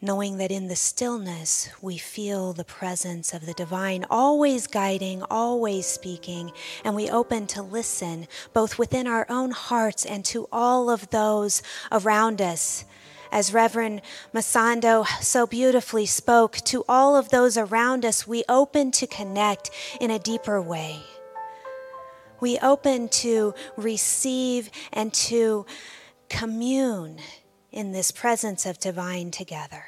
knowing 0.00 0.36
that 0.36 0.50
in 0.50 0.68
the 0.68 0.76
stillness 0.76 1.70
we 1.80 1.96
feel 1.96 2.52
the 2.52 2.64
presence 2.64 3.32
of 3.32 3.46
the 3.46 3.54
divine, 3.54 4.04
always 4.10 4.66
guiding, 4.66 5.22
always 5.30 5.86
speaking, 5.86 6.52
and 6.84 6.94
we 6.94 7.08
open 7.08 7.46
to 7.46 7.62
listen, 7.62 8.26
both 8.52 8.78
within 8.78 9.06
our 9.06 9.26
own 9.30 9.50
hearts 9.50 10.04
and 10.04 10.24
to 10.24 10.46
all 10.52 10.90
of 10.90 11.08
those 11.10 11.62
around 11.90 12.42
us. 12.42 12.84
As 13.32 13.52
Reverend 13.52 14.02
Masando 14.34 15.06
so 15.22 15.46
beautifully 15.46 16.06
spoke, 16.06 16.56
to 16.66 16.84
all 16.88 17.16
of 17.16 17.30
those 17.30 17.56
around 17.56 18.04
us, 18.04 18.26
we 18.26 18.44
open 18.48 18.90
to 18.92 19.06
connect 19.06 19.70
in 20.00 20.10
a 20.10 20.18
deeper 20.18 20.60
way. 20.60 21.00
We 22.38 22.58
open 22.58 23.08
to 23.08 23.54
receive 23.76 24.70
and 24.92 25.12
to 25.14 25.64
commune 26.28 27.18
in 27.76 27.92
this 27.92 28.10
presence 28.10 28.64
of 28.64 28.80
divine 28.80 29.30
together. 29.30 29.84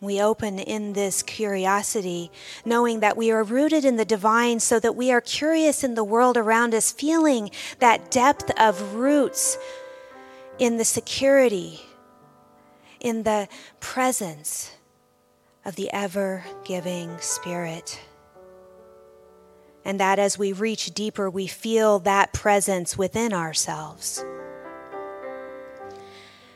We 0.00 0.22
open 0.22 0.58
in 0.58 0.94
this 0.94 1.22
curiosity, 1.22 2.30
knowing 2.64 3.00
that 3.00 3.16
we 3.16 3.30
are 3.30 3.42
rooted 3.42 3.84
in 3.84 3.96
the 3.96 4.06
divine, 4.06 4.58
so 4.60 4.80
that 4.80 4.96
we 4.96 5.12
are 5.12 5.20
curious 5.20 5.84
in 5.84 5.94
the 5.94 6.02
world 6.02 6.38
around 6.38 6.74
us, 6.74 6.90
feeling 6.90 7.50
that 7.78 8.10
depth 8.10 8.50
of 8.58 8.94
roots 8.94 9.58
in 10.58 10.78
the 10.78 10.84
security, 10.84 11.80
in 13.00 13.24
the 13.24 13.46
presence 13.80 14.72
of 15.66 15.76
the 15.76 15.90
ever 15.92 16.42
giving 16.64 17.18
Spirit. 17.18 18.00
And 19.84 20.00
that 20.00 20.18
as 20.18 20.38
we 20.38 20.54
reach 20.54 20.94
deeper, 20.94 21.28
we 21.28 21.46
feel 21.46 21.98
that 22.00 22.32
presence 22.32 22.96
within 22.96 23.34
ourselves. 23.34 24.24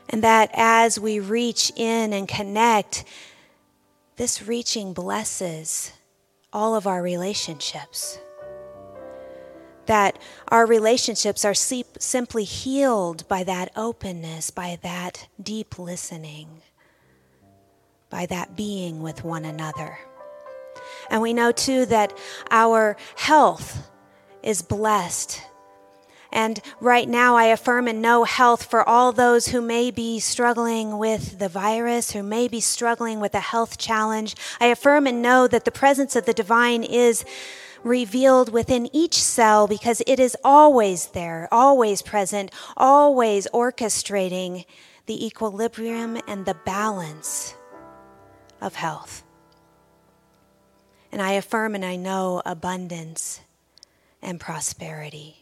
And 0.09 0.23
that 0.23 0.49
as 0.53 0.99
we 0.99 1.19
reach 1.19 1.71
in 1.75 2.13
and 2.13 2.27
connect, 2.27 3.05
this 4.15 4.47
reaching 4.47 4.93
blesses 4.93 5.93
all 6.51 6.75
of 6.75 6.87
our 6.87 7.01
relationships. 7.01 8.17
That 9.85 10.19
our 10.47 10.65
relationships 10.65 11.45
are 11.45 11.53
simply 11.53 12.43
healed 12.43 13.27
by 13.27 13.43
that 13.43 13.71
openness, 13.75 14.49
by 14.49 14.79
that 14.81 15.27
deep 15.41 15.77
listening, 15.77 16.61
by 18.09 18.25
that 18.25 18.55
being 18.55 19.01
with 19.01 19.23
one 19.23 19.45
another. 19.45 19.99
And 21.09 21.21
we 21.21 21.33
know 21.33 21.51
too 21.51 21.85
that 21.87 22.17
our 22.49 22.97
health 23.15 23.89
is 24.41 24.61
blessed 24.61 25.41
and 26.31 26.61
right 26.79 27.09
now, 27.09 27.35
I 27.35 27.45
affirm 27.45 27.87
and 27.87 28.01
know 28.01 28.23
health 28.23 28.63
for 28.63 28.87
all 28.87 29.11
those 29.11 29.47
who 29.47 29.61
may 29.61 29.89
be 29.89 30.19
struggling 30.19 30.99
with 30.99 31.39
the 31.39 31.49
virus, 31.49 32.11
who 32.11 32.21
may 32.21 32.47
be 32.47 32.59
struggling 32.59 33.19
with 33.19 33.33
a 33.33 33.39
health 33.39 33.79
challenge. 33.79 34.35
I 34.59 34.67
affirm 34.67 35.07
and 35.07 35.23
know 35.23 35.47
that 35.47 35.65
the 35.65 35.71
presence 35.71 36.15
of 36.15 36.25
the 36.25 36.33
divine 36.33 36.83
is 36.83 37.25
revealed 37.83 38.51
within 38.51 38.93
each 38.95 39.15
cell 39.15 39.67
because 39.67 40.03
it 40.05 40.19
is 40.19 40.37
always 40.43 41.07
there, 41.07 41.47
always 41.51 42.01
present, 42.03 42.51
always 42.77 43.47
orchestrating 43.51 44.65
the 45.07 45.25
equilibrium 45.25 46.19
and 46.27 46.45
the 46.45 46.57
balance 46.65 47.55
of 48.61 48.75
health. 48.75 49.23
And 51.11 51.23
I 51.23 51.31
affirm 51.31 51.73
and 51.73 51.83
I 51.83 51.95
know 51.95 52.43
abundance 52.45 53.41
and 54.21 54.39
prosperity. 54.39 55.38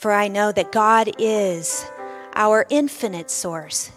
For 0.00 0.12
I 0.12 0.28
know 0.28 0.50
that 0.52 0.72
God 0.72 1.10
is 1.18 1.84
our 2.34 2.64
infinite 2.70 3.30
source. 3.30 3.90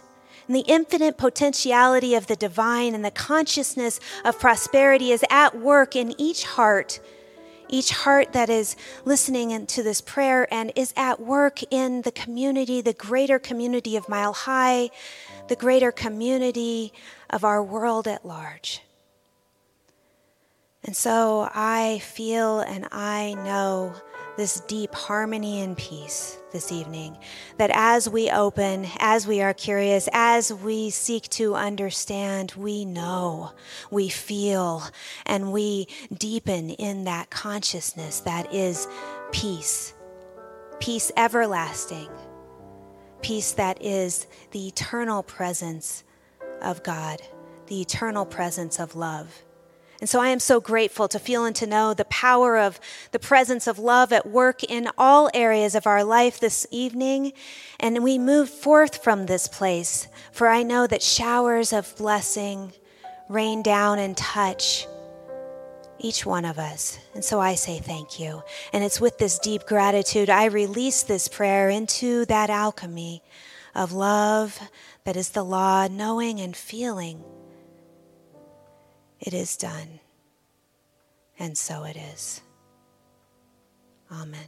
And 0.45 0.53
the 0.53 0.65
infinite 0.67 1.17
potentiality 1.17 2.13
of 2.13 2.27
the 2.27 2.35
divine 2.35 2.93
and 2.93 3.05
the 3.05 3.09
consciousness 3.09 4.01
of 4.25 4.37
prosperity 4.37 5.13
is 5.13 5.23
at 5.29 5.57
work 5.57 5.95
in 5.95 6.13
each 6.19 6.43
heart, 6.43 6.99
each 7.69 7.91
heart 7.91 8.33
that 8.33 8.49
is 8.49 8.75
listening 9.05 9.65
to 9.65 9.81
this 9.81 10.01
prayer 10.01 10.45
and 10.53 10.73
is 10.75 10.93
at 10.97 11.21
work 11.21 11.59
in 11.71 12.01
the 12.01 12.11
community, 12.11 12.81
the 12.81 12.91
greater 12.91 13.39
community 13.39 13.95
of 13.95 14.09
Mile 14.09 14.33
High, 14.33 14.89
the 15.47 15.55
greater 15.55 15.93
community 15.93 16.91
of 17.29 17.45
our 17.45 17.63
world 17.63 18.09
at 18.09 18.25
large. 18.25 18.81
And 20.83 20.97
so 20.97 21.49
I 21.55 21.99
feel 21.99 22.59
and 22.59 22.89
I 22.91 23.35
know 23.35 23.95
this 24.37 24.61
deep 24.61 24.93
harmony 24.95 25.61
and 25.61 25.77
peace 25.77 26.39
this 26.51 26.71
evening. 26.71 27.17
That 27.57 27.71
as 27.73 28.09
we 28.09 28.29
open, 28.29 28.87
as 28.99 29.27
we 29.27 29.41
are 29.41 29.53
curious, 29.53 30.09
as 30.13 30.51
we 30.51 30.89
seek 30.89 31.29
to 31.29 31.55
understand, 31.55 32.53
we 32.57 32.85
know, 32.85 33.51
we 33.91 34.09
feel, 34.09 34.83
and 35.25 35.51
we 35.51 35.87
deepen 36.17 36.71
in 36.71 37.03
that 37.03 37.29
consciousness 37.29 38.21
that 38.21 38.53
is 38.53 38.87
peace, 39.31 39.93
peace 40.79 41.11
everlasting, 41.15 42.09
peace 43.21 43.51
that 43.53 43.81
is 43.81 44.27
the 44.51 44.67
eternal 44.67 45.23
presence 45.23 46.03
of 46.61 46.83
God, 46.83 47.21
the 47.67 47.81
eternal 47.81 48.25
presence 48.25 48.79
of 48.79 48.95
love. 48.95 49.43
And 50.03 50.09
so 50.09 50.19
I 50.19 50.27
am 50.27 50.39
so 50.41 50.59
grateful 50.59 51.07
to 51.07 51.17
feel 51.17 51.45
and 51.45 51.55
to 51.55 51.65
know 51.65 51.93
the 51.93 52.03
power 52.03 52.57
of 52.57 52.77
the 53.13 53.19
presence 53.19 53.67
of 53.67 53.79
love 53.79 54.11
at 54.11 54.27
work 54.27 54.61
in 54.61 54.89
all 54.97 55.29
areas 55.33 55.75
of 55.75 55.87
our 55.87 56.03
life 56.03 56.41
this 56.41 56.67
evening. 56.71 57.31
And 57.79 58.03
we 58.03 58.19
move 58.19 58.49
forth 58.49 59.01
from 59.01 59.27
this 59.27 59.47
place, 59.47 60.09
for 60.33 60.49
I 60.49 60.61
know 60.61 60.87
that 60.87 61.01
showers 61.01 61.71
of 61.71 61.95
blessing 61.95 62.73
rain 63.29 63.63
down 63.63 63.97
and 63.97 64.17
touch 64.17 64.87
each 65.99 66.25
one 66.25 66.43
of 66.43 66.59
us. 66.59 66.99
And 67.13 67.23
so 67.23 67.39
I 67.39 67.55
say 67.55 67.79
thank 67.79 68.19
you. 68.19 68.43
And 68.73 68.83
it's 68.83 68.99
with 68.99 69.17
this 69.19 69.39
deep 69.39 69.65
gratitude 69.65 70.29
I 70.29 70.47
release 70.47 71.03
this 71.03 71.29
prayer 71.29 71.69
into 71.69 72.25
that 72.25 72.49
alchemy 72.49 73.23
of 73.73 73.93
love 73.93 74.59
that 75.05 75.15
is 75.15 75.29
the 75.29 75.43
law, 75.43 75.87
knowing 75.87 76.41
and 76.41 76.57
feeling 76.57 77.23
it 79.25 79.33
is 79.33 79.57
done. 79.57 79.99
And 81.39 81.57
so 81.57 81.83
it 81.83 81.95
is. 81.95 82.41
Amen. 84.11 84.47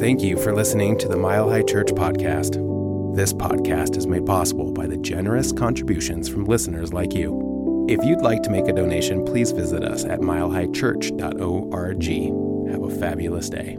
Thank 0.00 0.22
you 0.22 0.38
for 0.38 0.54
listening 0.54 0.96
to 0.98 1.08
the 1.08 1.16
Mile 1.16 1.50
High 1.50 1.62
Church 1.62 1.88
podcast. 1.88 2.54
This 3.14 3.32
podcast 3.32 3.96
is 3.96 4.06
made 4.06 4.24
possible 4.24 4.72
by 4.72 4.86
the 4.86 4.96
generous 4.96 5.52
contributions 5.52 6.28
from 6.28 6.46
listeners 6.46 6.92
like 6.92 7.12
you. 7.12 7.86
If 7.88 8.02
you'd 8.04 8.22
like 8.22 8.42
to 8.44 8.50
make 8.50 8.68
a 8.68 8.72
donation, 8.72 9.24
please 9.24 9.50
visit 9.50 9.84
us 9.84 10.04
at 10.04 10.20
milehighchurch.org. 10.20 12.72
Have 12.72 12.82
a 12.82 13.00
fabulous 13.00 13.50
day. 13.50 13.76